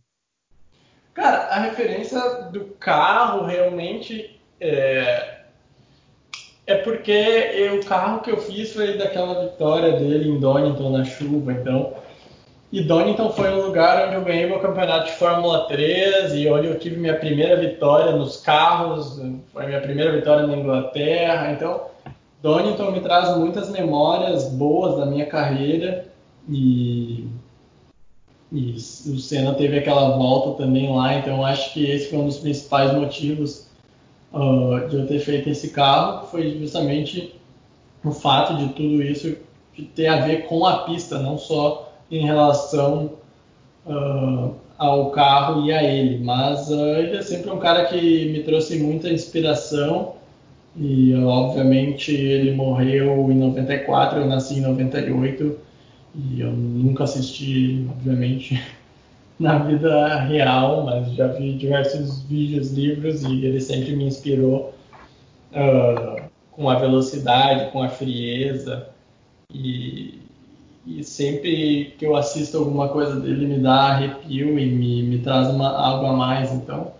[1.14, 2.20] Cara, a referência
[2.51, 5.41] do carro realmente é,
[6.66, 11.06] é porque eu, o carro que eu fiz foi daquela vitória dele em Donington na
[11.06, 11.93] chuva, então.
[12.76, 16.67] E Donington foi um lugar onde eu ganhei meu campeonato de Fórmula 3 e onde
[16.67, 19.17] eu tive minha primeira vitória nos carros,
[19.53, 21.53] foi minha primeira vitória na Inglaterra.
[21.53, 21.86] Então,
[22.41, 26.05] Donington me traz muitas memórias boas da minha carreira
[26.49, 27.30] e,
[28.51, 32.39] e o Senna teve aquela volta também lá, então acho que esse foi um dos
[32.39, 33.69] principais motivos
[34.34, 37.39] uh, de eu ter feito esse carro foi justamente
[38.03, 39.38] o fato de tudo isso
[39.95, 43.12] ter a ver com a pista, não só em relação
[43.86, 48.43] uh, ao carro e a ele, mas uh, ele é sempre um cara que me
[48.43, 50.16] trouxe muita inspiração
[50.78, 55.58] e obviamente ele morreu em 94, eu nasci em 98
[56.16, 58.62] e eu nunca assisti, obviamente,
[59.39, 64.74] na vida real, mas já vi diversos vídeos, livros e ele sempre me inspirou
[65.51, 68.89] uh, com a velocidade, com a frieza
[69.53, 70.24] e,
[70.86, 75.48] e, sempre que eu assisto alguma coisa dele me dá arrepio e me, me traz
[75.50, 76.52] uma, algo a mais.
[76.54, 76.92] Então,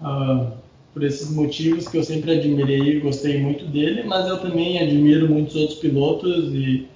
[0.00, 0.52] uh,
[0.92, 5.28] por esses motivos que eu sempre admirei e gostei muito dele, mas eu também admiro
[5.28, 6.88] muitos outros pilotos e,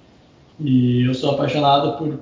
[0.59, 2.19] e eu sou apaixonado por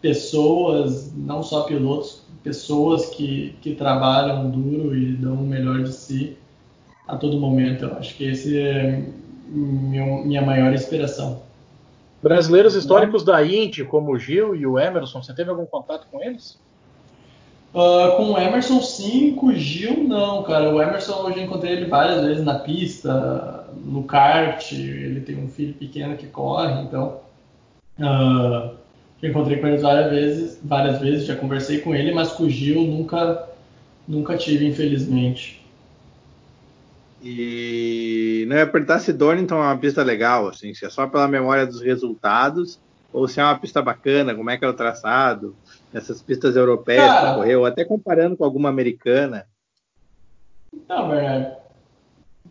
[0.00, 6.36] pessoas, não só pilotos, pessoas que, que trabalham duro e dão o melhor de si
[7.08, 7.84] a todo momento.
[7.86, 9.04] Eu acho que esse é
[9.48, 11.42] meu, minha maior inspiração.
[12.28, 16.20] Brasileiros históricos da Indy, como o Gil e o Emerson, você teve algum contato com
[16.20, 16.58] eles?
[17.72, 20.74] Uh, com o Emerson sim, com o Gil não, cara.
[20.74, 24.72] O Emerson hoje eu encontrei ele várias vezes na pista, no kart.
[24.72, 27.20] Ele tem um filho pequeno que corre, então
[28.00, 28.74] uh,
[29.22, 32.82] encontrei com ele várias vezes, várias vezes, já conversei com ele, mas com o Gil
[32.82, 33.48] nunca,
[34.08, 35.64] nunca tive, infelizmente.
[37.22, 41.26] E não ia perguntar se Donington é uma pista legal, assim, se é só pela
[41.26, 42.78] memória dos resultados,
[43.12, 45.56] ou se é uma pista bacana, como é que é o traçado,
[45.92, 49.46] essas pistas europeias Cara, que correu, até comparando com alguma americana.
[50.72, 51.56] Então, Bernardo,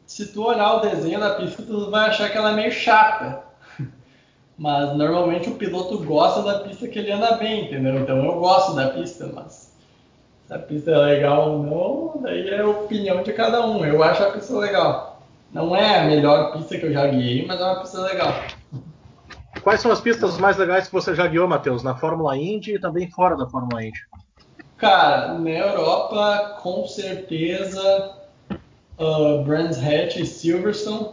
[0.05, 3.43] se tu olhar o desenho da pista, tu vai achar que ela é meio chata.
[4.57, 7.99] Mas normalmente o piloto gosta da pista que ele anda bem, entendeu?
[7.99, 9.64] Então eu gosto da pista, mas
[10.47, 13.83] se a pista é legal ou não, daí é a opinião de cada um.
[13.83, 15.21] Eu acho a pista legal.
[15.51, 18.33] Não é a melhor pista que eu já guiei, mas é uma pista legal.
[19.63, 21.81] Quais são as pistas mais legais que você já guiou, Matheus?
[21.81, 23.99] Na Fórmula Indy e também fora da Fórmula Indy?
[24.77, 28.15] Cara, na Europa, com certeza,
[28.99, 31.09] uh, Brands Hatch e Silverstone.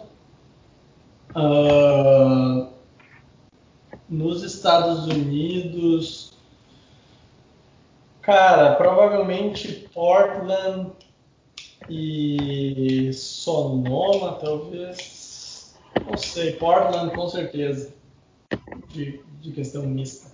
[1.34, 2.68] Uh,
[4.10, 6.31] nos Estados Unidos,
[8.22, 10.92] cara, provavelmente Portland
[11.88, 15.76] e Sonoma, talvez.
[16.06, 17.92] Não sei, Portland com certeza.
[18.88, 20.30] De, de questão mista.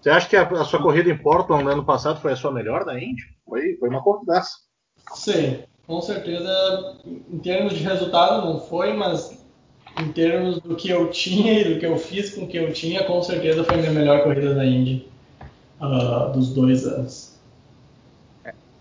[0.00, 2.52] Você acha que a, a, sua corrida em Portland no ano passado foi a sua
[2.52, 3.22] melhor da Indy?
[3.48, 4.58] Foi, foi uma corridaça.
[5.14, 7.00] Sim, com certeza.
[7.06, 9.42] Em termos de resultado não foi, mas
[9.98, 12.72] em termos do que eu tinha e do que eu fiz com o que eu
[12.72, 15.13] tinha, com certeza foi a minha melhor corrida na Indy
[15.80, 17.34] uh, dos dois anos.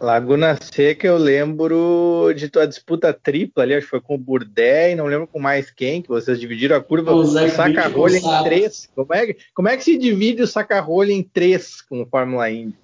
[0.03, 4.91] Laguna Seca, eu lembro de tua disputa tripla ali, acho que foi com o Burdé
[4.91, 8.89] e não lembro com mais quem, que vocês dividiram a curva o saca-rolha em três.
[8.93, 12.75] Como é, como é que se divide o saca-rolha em três com o Fórmula Indy?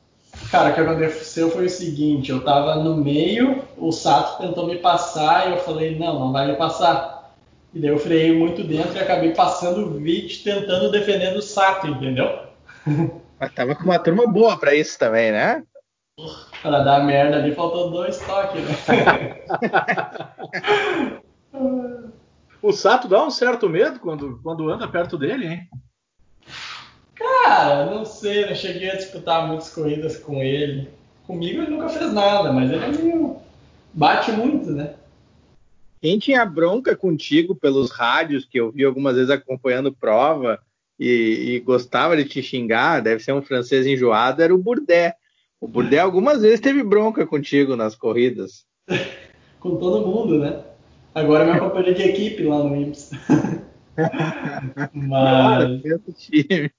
[0.49, 4.77] Cara, o que aconteceu foi o seguinte, eu tava no meio, o Sato tentou me
[4.77, 7.35] passar e eu falei, não, não vai me passar.
[7.73, 11.87] E daí eu freiei muito dentro e acabei passando o Vit tentando defender do Sato,
[11.87, 12.39] entendeu?
[13.39, 15.63] Mas tava com uma turma boa para isso também, né?
[16.61, 18.75] Para dar merda ali faltou dois toques, né?
[22.61, 25.69] o Sato dá um certo medo quando, quando anda perto dele, hein?
[27.15, 30.89] Cara, não sei, não cheguei a disputar muitas corridas com ele.
[31.25, 33.37] Comigo ele nunca fez nada, mas ele é meio.
[33.93, 34.95] bate muito, né?
[36.01, 40.59] Quem tinha bronca contigo pelos rádios, que eu vi algumas vezes acompanhando prova
[40.99, 45.13] e, e gostava de te xingar, deve ser um francês enjoado, era o Bourdais.
[45.61, 48.65] O Bourdais algumas vezes teve bronca contigo nas corridas.
[49.59, 50.61] com todo mundo, né?
[51.13, 53.11] Agora é meu companheiro de equipe lá no IMS.
[54.93, 55.81] Mas.
[56.17, 56.71] time.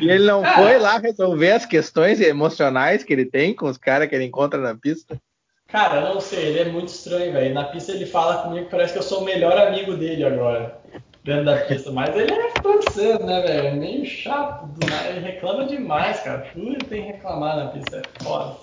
[0.00, 4.08] e ele não foi lá resolver as questões emocionais que ele tem com os caras
[4.08, 5.20] que ele encontra na pista?
[5.68, 7.54] Cara, não sei, ele é muito estranho, velho.
[7.54, 10.80] Na pista ele fala comigo que parece que eu sou o melhor amigo dele agora,
[11.24, 11.90] dentro da pista.
[11.90, 13.68] Mas ele é francês, né, velho?
[13.68, 15.08] É meio chato, do nada.
[15.08, 16.46] ele reclama demais, cara.
[16.52, 18.56] Tudo tem que reclamar na pista, é foda.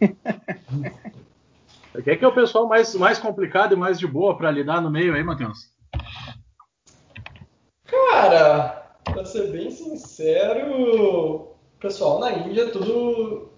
[1.94, 4.52] O que é, que é o pessoal mais, mais complicado e mais de boa para
[4.52, 5.68] lidar no meio aí, Matheus?
[7.84, 13.50] Cara, pra ser bem sincero, o pessoal na Índia tudo.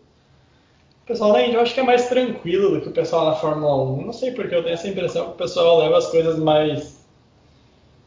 [1.03, 3.35] O pessoal na Índia eu acho que é mais tranquilo do que o pessoal na
[3.35, 4.07] Fórmula 1.
[4.07, 7.00] Não sei porque eu tenho essa impressão que o pessoal leva as coisas mais.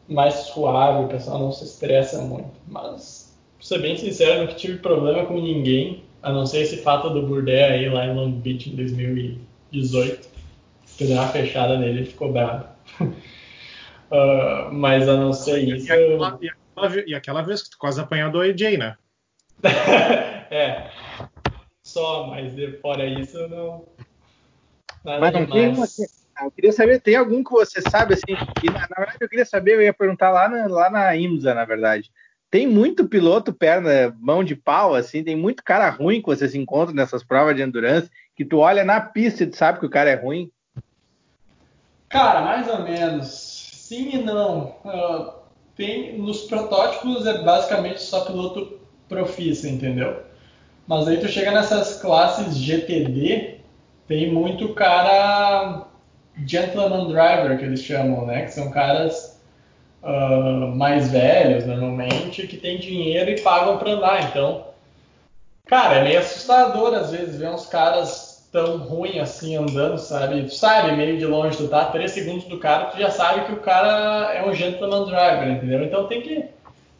[0.08, 2.50] Mais suave, o pessoal não se estressa muito.
[2.68, 7.10] Mas, pra ser bem sincero, nunca tive problema com ninguém, a não ser esse fato
[7.10, 10.28] do Burdé aí lá em Long Beach em 2018.
[10.86, 12.66] Fizeram uma fechada nele e ficou bravo.
[13.00, 15.88] Uh, mas a não ser isso.
[15.88, 18.96] E aquela, e, aquela, e aquela, vez que tu quase apanhou do AJ, né?
[20.50, 20.90] é.
[21.82, 23.84] Só, mas fora isso, não.
[25.04, 25.86] Nada mas não tem uma,
[26.42, 29.46] eu queria saber, tem algum que você sabe, assim, e na, na, verdade eu queria
[29.46, 32.10] saber, eu ia perguntar lá na, lá na IMSA, na verdade.
[32.50, 36.58] Tem muito piloto perna, mão de pau, assim, tem muito cara ruim que você se
[36.58, 39.90] encontra nessas provas de endurance, que tu olha na pista e tu sabe que o
[39.90, 40.50] cara é ruim.
[42.08, 44.76] Cara, mais ou menos Sim e não.
[44.82, 45.30] Uh,
[45.76, 50.22] tem, nos protótipos é basicamente só piloto profissa, entendeu?
[50.86, 53.60] Mas aí tu chega nessas classes GTD,
[54.08, 55.86] tem muito cara
[56.46, 58.42] gentleman driver que eles chamam, né?
[58.42, 59.40] Que são caras
[60.02, 64.24] uh, mais velhos normalmente que têm dinheiro e pagam para andar.
[64.24, 64.66] Então,
[65.66, 70.44] cara, é meio assustador às vezes ver uns caras tão ruim assim andando, sabe?
[70.44, 73.52] Tu sabe, meio de longe, tu tá três segundos do cara, tu já sabe que
[73.52, 75.82] o cara é um gentleman driver, entendeu?
[75.82, 76.44] Então tem que,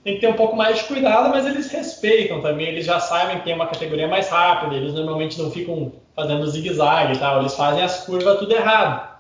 [0.03, 3.39] tem que ter um pouco mais de cuidado, mas eles respeitam também, eles já sabem
[3.39, 7.55] que tem uma categoria mais rápida, eles normalmente não ficam fazendo zigue-zague e tal, eles
[7.55, 9.14] fazem as curvas tudo errado.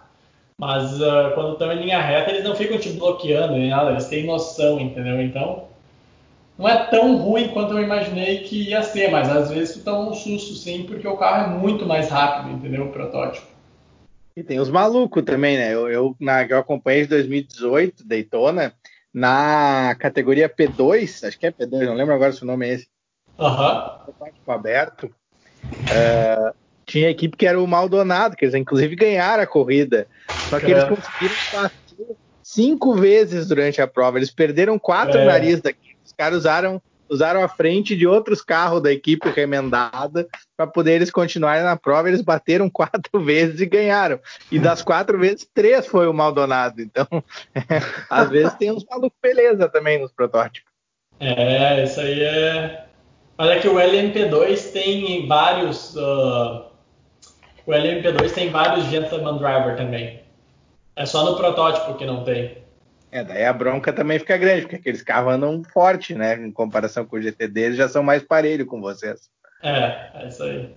[0.58, 4.06] Mas uh, quando estão em linha reta, eles não ficam te bloqueando nem nada, eles
[4.06, 5.20] têm noção, entendeu?
[5.20, 5.66] Então,
[6.56, 10.10] não é tão ruim quanto eu imaginei que ia ser, mas às vezes tu toma
[10.10, 12.84] um susto sim, porque o carro é muito mais rápido, entendeu?
[12.84, 13.46] O protótipo.
[14.36, 15.74] E tem os malucos também, né?
[15.74, 18.74] Eu, eu, na, eu acompanhei de 2018, Daytona,
[19.12, 22.88] na categoria P2, acho que é P2, não lembro agora se o nome é esse.
[23.38, 24.00] Aham.
[24.08, 24.52] Uhum.
[24.52, 25.04] aberto.
[25.04, 26.54] Uh,
[26.84, 30.06] tinha equipe que era o Maldonado, que eles inclusive ganharam a corrida.
[30.48, 30.70] Só que é.
[30.70, 34.18] eles conseguiram bater cinco vezes durante a prova.
[34.18, 35.24] Eles perderam quatro é.
[35.24, 40.92] nariz daqui caras usaram, usaram a frente de outros carros da equipe remendada para poder
[40.92, 42.08] eles continuarem na prova.
[42.08, 44.18] Eles bateram quatro vezes e ganharam.
[44.50, 46.80] E das quatro vezes, três foi o Maldonado.
[46.80, 47.06] Então,
[47.54, 47.62] é,
[48.08, 50.72] às vezes tem uns malucos beleza também nos protótipos.
[51.20, 52.84] É, isso aí é.
[53.36, 55.94] Olha que o LMP2 tem vários.
[55.96, 56.73] Uh...
[57.66, 60.22] O LMP2 tem vários Gentleman Driver também.
[60.96, 62.58] É só no protótipo que não tem.
[63.10, 66.34] É, daí a bronca também fica grande, porque aqueles carros andam forte, né?
[66.34, 69.30] Em comparação com o GT deles, já são mais parelho com vocês.
[69.62, 70.74] É, é isso aí.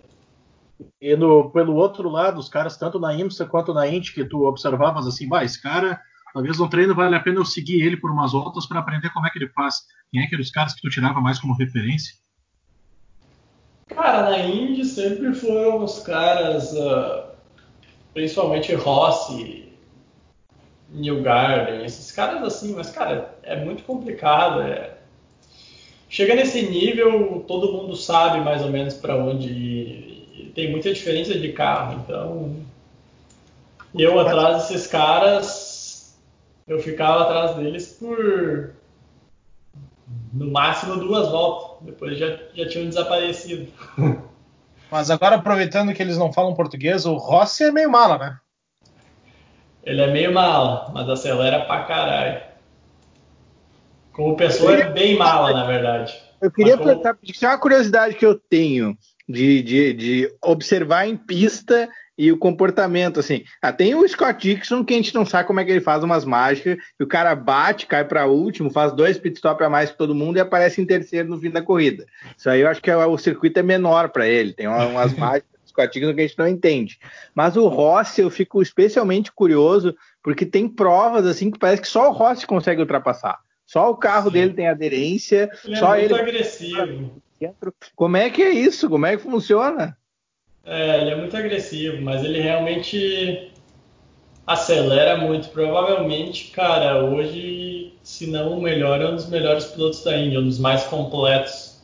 [1.02, 4.46] E no, pelo outro lado, os caras, tanto na IMSA quanto na Indy, que tu
[4.46, 6.00] observavas assim, bah, esse cara,
[6.34, 9.26] talvez no treino vale a pena eu seguir ele por umas voltas para aprender como
[9.26, 9.82] é que ele faz.
[10.12, 12.14] Quem é que eram os caras que tu tirava mais como referência?
[13.88, 17.24] Cara, na Indy sempre foram os caras, uh,
[18.14, 19.68] principalmente Rossi,
[20.90, 24.62] New Garden, esses caras assim, mas cara, é muito complicado.
[24.62, 24.98] É...
[26.10, 30.52] Chega nesse nível, todo mundo sabe mais ou menos para onde ir.
[30.54, 32.56] Tem muita diferença de carro, então
[33.96, 36.18] eu atrás desses caras,
[36.68, 38.74] eu ficava atrás deles por
[40.34, 41.67] no máximo duas voltas.
[41.82, 43.72] Depois já, já tinham desaparecido.
[44.90, 48.38] Mas agora, aproveitando que eles não falam português, o Rossi é meio mala, né?
[49.84, 52.42] Ele é meio mala, mas acelera pra caralho.
[54.12, 54.86] Como pessoa, queria...
[54.86, 56.14] é bem mala, na verdade.
[56.42, 57.26] Eu queria mas perguntar, como...
[57.26, 58.98] porque é uma curiosidade que eu tenho.
[59.28, 63.44] de, de, de observar em pista e o comportamento, assim.
[63.62, 66.04] Ah, tem o Scott Dixon, que a gente não sabe como é que ele faz
[66.04, 69.98] umas mágicas, e o cara bate, cai para último, faz dois pitstops a mais que
[69.98, 72.06] todo mundo e aparece em terceiro no fim da corrida.
[72.36, 75.52] Isso aí eu acho que é, o circuito é menor para ele, tem umas mágicas
[75.64, 77.00] do Scott Dixon que a gente não entende.
[77.36, 82.10] Mas o Rossi, eu fico especialmente curioso, porque tem provas, assim, que parece que só
[82.10, 83.40] o Rossi consegue ultrapassar.
[83.66, 84.34] Só o carro Sim.
[84.34, 86.22] dele tem aderência, ele só é muito ele...
[86.22, 87.22] agressivo.
[87.96, 88.90] Como é que é isso?
[88.90, 89.96] Como é que funciona?
[90.68, 93.52] É, ele é muito agressivo, mas ele realmente
[94.46, 95.48] acelera muito.
[95.50, 100.44] Provavelmente, cara, hoje, se não o melhor, é um dos melhores pilotos da Índia, um
[100.44, 101.82] dos mais completos,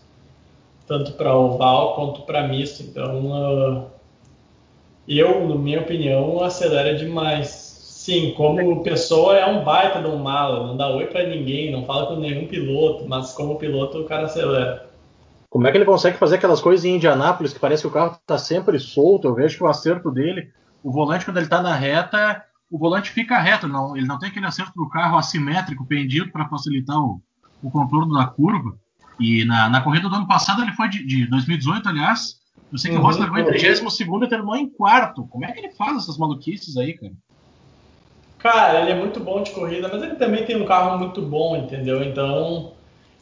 [0.85, 2.83] tanto para oval quanto para misto.
[2.83, 3.85] Então, uh,
[5.07, 7.47] eu, na minha opinião, acelera demais.
[7.47, 11.85] Sim, como pessoa é um baita de um mala, não dá oi para ninguém, não
[11.85, 14.92] fala com nenhum piloto, mas como piloto o cara acelera.
[15.53, 18.17] Como é que ele consegue fazer aquelas coisas em Indianápolis que parece que o carro
[18.19, 19.27] está sempre solto?
[19.27, 20.51] Eu vejo que o acerto dele,
[20.83, 24.29] o volante, quando ele está na reta, o volante fica reto, não, ele não tem
[24.29, 27.21] aquele acerto do carro assimétrico, pendido para facilitar o,
[27.61, 28.75] o, contorno da curva.
[29.19, 32.39] E na, na, corrida do ano passado, ele foi de, de 2018, aliás.
[32.71, 35.27] Eu sei que uhum, o Rossi largou em 32 e terminou em quarto.
[35.27, 37.13] Como é que ele faz essas maluquices aí, cara?
[38.39, 41.55] Cara, ele é muito bom de corrida, mas ele também tem um carro muito bom,
[41.55, 42.03] entendeu?
[42.03, 42.73] Então,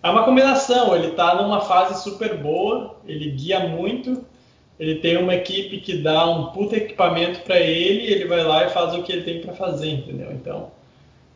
[0.04, 4.26] é uma combinação, ele está numa fase super boa, ele guia muito,
[4.80, 8.70] ele tem uma equipe que dá um puta equipamento para ele, ele vai lá e
[8.70, 10.32] faz o que ele tem para fazer, entendeu?
[10.32, 10.72] Então,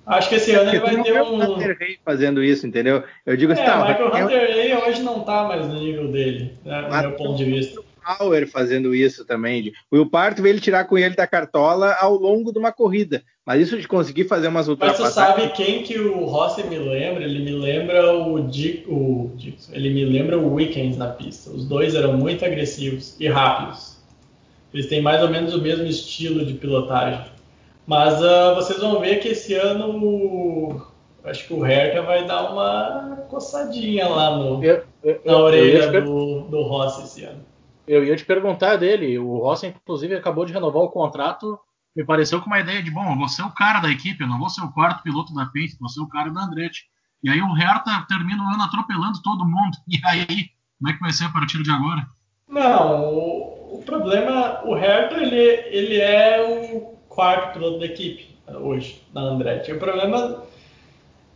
[0.05, 1.53] acho que esse ano ele vai ter um.
[1.53, 3.03] Hunter Ray fazendo isso, entendeu?
[3.23, 6.53] Eu digo assim, é, tá, Michael Hunter Ray hoje não está mais no nível dele,
[6.65, 7.81] né, do meu ponto de vista.
[8.05, 9.71] Power fazendo isso também.
[9.91, 13.23] O Will Parto veio ele tirar com ele da cartola ao longo de uma corrida.
[13.45, 15.15] Mas isso de conseguir fazer umas ultrapassagens.
[15.15, 17.23] Mas você sabe quem que o Rossi me lembra?
[17.23, 21.51] Ele me lembra o Dick, o Dick, ele me lembra o Weekends na pista.
[21.51, 23.97] Os dois eram muito agressivos e rápidos.
[24.73, 27.25] Eles têm mais ou menos o mesmo estilo de pilotagem.
[27.85, 30.81] Mas uh, vocês vão ver que esse ano
[31.23, 36.41] acho que o Hertha vai dar uma coçadinha lá no, eu, eu, na orelha do,
[36.41, 37.43] do Rossi esse ano.
[37.87, 39.17] Eu ia te perguntar dele.
[39.19, 41.59] O Rossi, inclusive, acabou de renovar o contrato.
[41.95, 44.37] Me pareceu com uma ideia de, bom, vou ser o cara da equipe, eu não
[44.37, 46.83] vou ser o quarto piloto da Pace, vou ser o cara da Andretti.
[47.23, 49.77] E aí o Hertha termina o ano atropelando todo mundo.
[49.87, 52.05] E aí, como é que vai ser a partir de agora?
[52.47, 59.01] Não, o, o problema, o Hertha, ele, ele é o quarto piloto da equipe hoje,
[59.13, 59.71] na Andretti.
[59.71, 60.43] O problema,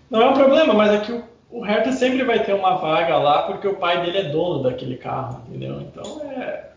[0.09, 3.17] não é um problema, mas é que o o Hertha sempre vai ter uma vaga
[3.17, 5.81] lá porque o pai dele é dono daquele carro, entendeu?
[5.81, 6.69] Então é.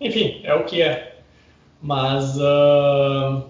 [0.00, 1.16] Enfim, é o que é.
[1.80, 3.44] Mas uh...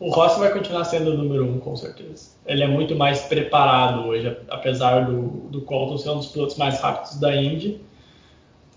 [0.00, 2.32] o Rossi vai continuar sendo o número um, com certeza.
[2.44, 6.80] Ele é muito mais preparado hoje, apesar do, do Colton ser um dos pilotos mais
[6.80, 7.80] rápidos da Indy.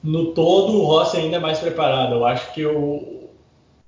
[0.03, 2.13] No todo, o Rossi ainda é mais preparado.
[2.13, 3.30] Eu acho que o,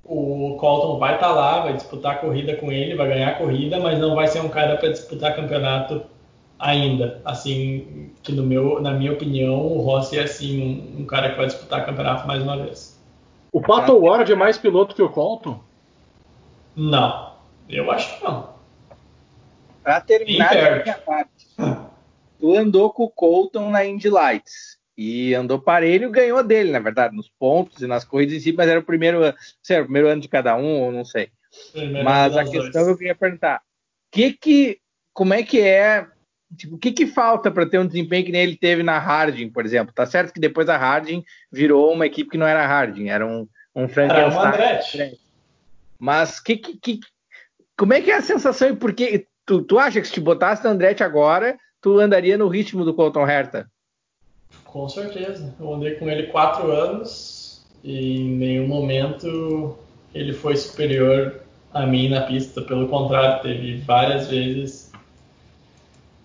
[0.03, 3.35] o Colton vai estar tá lá, vai disputar a corrida com ele, vai ganhar a
[3.35, 6.16] corrida, mas não vai ser um cara para disputar campeonato
[6.59, 7.21] ainda.
[7.25, 11.37] Assim, que no meu, na minha opinião, o Rossi é assim um, um cara que
[11.37, 12.97] vai disputar campeonato mais uma vez.
[13.51, 15.59] O Pato Ward é mais piloto que o Colton?
[16.75, 17.33] Não,
[17.67, 18.55] eu acho que não.
[19.83, 21.47] Para terminar a minha parte,
[22.39, 27.15] tu andou com o Colton na Indy Lights e andou parelho, ganhou dele, na verdade,
[27.15, 29.21] nos pontos e nas corridas em si, mas era o primeiro,
[29.61, 31.29] sei, o primeiro ano de cada um, ou não sei.
[31.71, 32.87] Primeiro mas a questão dois.
[32.87, 33.61] eu queria perguntar,
[34.11, 34.79] que que,
[35.13, 36.07] como é que é
[36.55, 39.49] Tipo, o que, que falta para ter um desempenho que nem ele teve na Harding,
[39.49, 39.93] por exemplo?
[39.93, 43.47] Tá certo que depois a Harding virou uma equipe que não era Harding, era um,
[43.75, 45.17] um Frankenstein.
[45.99, 46.99] Mas que, que, que,
[47.77, 50.19] como é que é a sensação e por que tu, tu acha que se te
[50.19, 53.69] botasse no Andretti agora, tu andaria no ritmo do Colton Herta?
[54.63, 55.53] Com certeza.
[55.59, 59.77] Eu andei com ele quatro anos e em nenhum momento
[60.13, 61.41] ele foi superior
[61.73, 62.61] a mim na pista.
[62.61, 64.86] Pelo contrário, teve várias vezes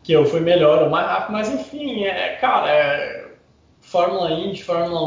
[0.03, 3.33] que eu fui melhor ou mais rápido, mas enfim, é, cara, é,
[3.81, 5.01] Fórmula Indy, Fórmula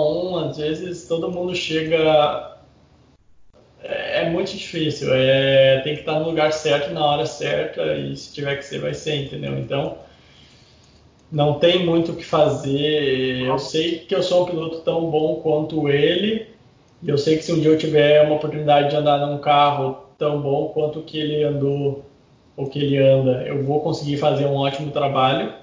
[0.44, 2.56] 1, às vezes todo mundo chega.
[3.84, 8.16] É, é muito difícil, é, tem que estar no lugar certo na hora certa e
[8.16, 9.58] se tiver que ser, vai ser, entendeu?
[9.58, 9.98] Então,
[11.32, 13.42] não tem muito o que fazer.
[13.46, 16.48] Eu sei que eu sou um piloto tão bom quanto ele,
[17.04, 20.06] e eu sei que se um dia eu tiver uma oportunidade de andar num carro
[20.18, 22.06] tão bom quanto que ele andou
[22.56, 25.54] o que ele anda, eu vou conseguir fazer um ótimo trabalho,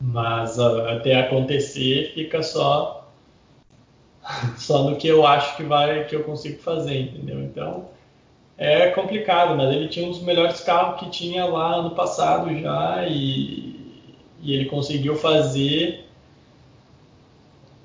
[0.00, 3.10] mas uh, até acontecer fica só
[4.56, 7.40] só no que eu acho que vai que eu consigo fazer, entendeu?
[7.42, 7.86] Então
[8.56, 13.06] é complicado, mas ele tinha um dos melhores carros que tinha lá no passado já
[13.06, 14.04] e,
[14.42, 16.08] e ele conseguiu fazer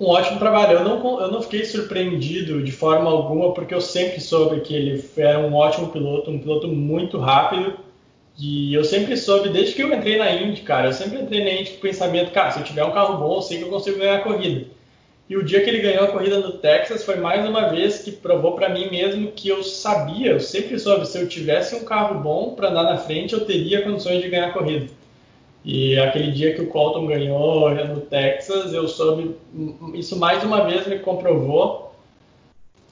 [0.00, 0.78] um ótimo trabalho.
[0.78, 5.04] Eu não, eu não fiquei surpreendido de forma alguma, porque eu sempre soube que ele
[5.16, 7.78] era um ótimo piloto, um piloto muito rápido.
[8.36, 11.50] E eu sempre soube, desde que eu entrei na Indy, cara, eu sempre entrei na
[11.52, 13.70] Indy com o pensamento, cara, se eu tiver um carro bom, eu sei que eu
[13.70, 14.66] consigo ganhar a corrida.
[15.30, 18.12] E o dia que ele ganhou a corrida no Texas foi mais uma vez que
[18.12, 22.20] provou para mim mesmo que eu sabia, eu sempre soube, se eu tivesse um carro
[22.20, 24.86] bom para andar na frente, eu teria condições de ganhar a corrida.
[25.64, 29.34] E aquele dia que o Colton ganhou no Texas, eu soube,
[29.94, 31.93] isso mais uma vez me comprovou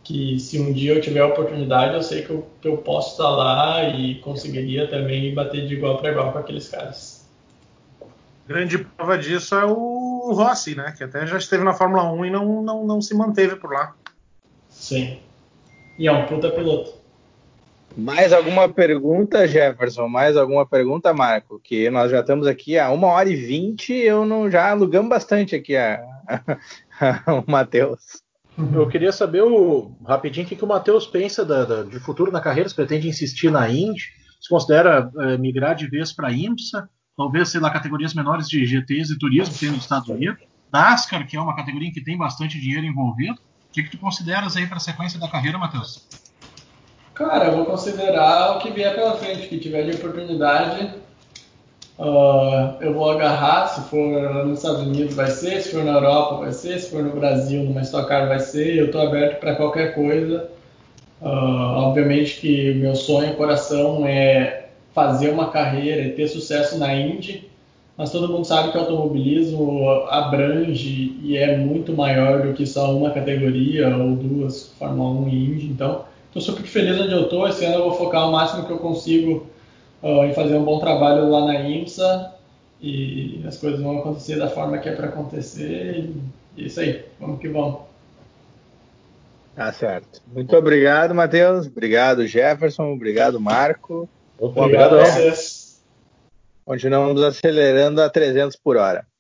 [0.05, 3.13] que se um dia eu tiver a oportunidade, eu sei que eu, que eu posso
[3.13, 7.23] estar lá e conseguiria também bater de igual para igual com aqueles caras.
[8.47, 10.93] Grande prova disso é o Rossi, né?
[10.97, 13.95] Que até já esteve na Fórmula 1 e não, não, não se manteve por lá.
[14.69, 15.19] Sim.
[15.99, 16.93] E é um puta piloto.
[17.97, 20.09] Mais alguma pergunta, Jefferson?
[20.09, 21.61] Mais alguma pergunta, Marco?
[21.63, 25.55] Que nós já estamos aqui há uma hora e vinte, eu não já alugamos bastante
[25.55, 26.03] aqui a,
[27.29, 28.23] o Matheus.
[28.57, 32.31] Eu queria saber o, rapidinho o que, que o Matheus pensa da, da, de futuro
[32.31, 34.03] na carreira, se pretende insistir na Indy,
[34.41, 38.65] se considera é, migrar de vez para a IMSA, talvez, sei lá, categorias menores de
[38.67, 40.43] GTs e turismo que tem nos Estados Unidos,
[40.73, 43.35] NASCAR, que é uma categoria em que tem bastante dinheiro envolvido.
[43.35, 46.09] O que, que tu consideras aí para a sequência da carreira, Matheus?
[47.15, 50.95] Cara, eu vou considerar o que vier pela frente, que tiver de oportunidade,
[51.99, 53.67] uh, eu vou agarrar.
[53.69, 55.61] Se for nos Estados Unidos, vai ser.
[55.61, 56.79] Se for na Europa, vai ser.
[56.79, 58.77] Se for no Brasil, numa Stock Car, vai ser.
[58.77, 60.49] Eu estou aberto para qualquer coisa.
[61.21, 67.49] Uh, obviamente que meu sonho, coração é fazer uma carreira e ter sucesso na Indy,
[67.97, 73.11] mas todo mundo sabe que automobilismo abrange e é muito maior do que só uma
[73.11, 75.67] categoria ou duas, Fórmula 1 e Indy.
[75.67, 76.05] Então,
[76.35, 77.47] Estou super feliz onde eu estou.
[77.47, 79.47] Esse ano eu vou focar o máximo que eu consigo
[80.03, 82.35] uh, em fazer um bom trabalho lá na IMSA
[82.81, 86.11] e as coisas vão acontecer da forma que é para acontecer.
[86.57, 87.81] E é isso aí, vamos que vamos.
[89.55, 90.23] Tá certo.
[90.27, 91.67] Muito obrigado, Matheus.
[91.67, 92.93] Obrigado, Jefferson.
[92.93, 94.09] Obrigado, Marco.
[94.39, 95.83] Obrigado a vocês.
[96.65, 99.07] Continuamos acelerando a 300 por hora.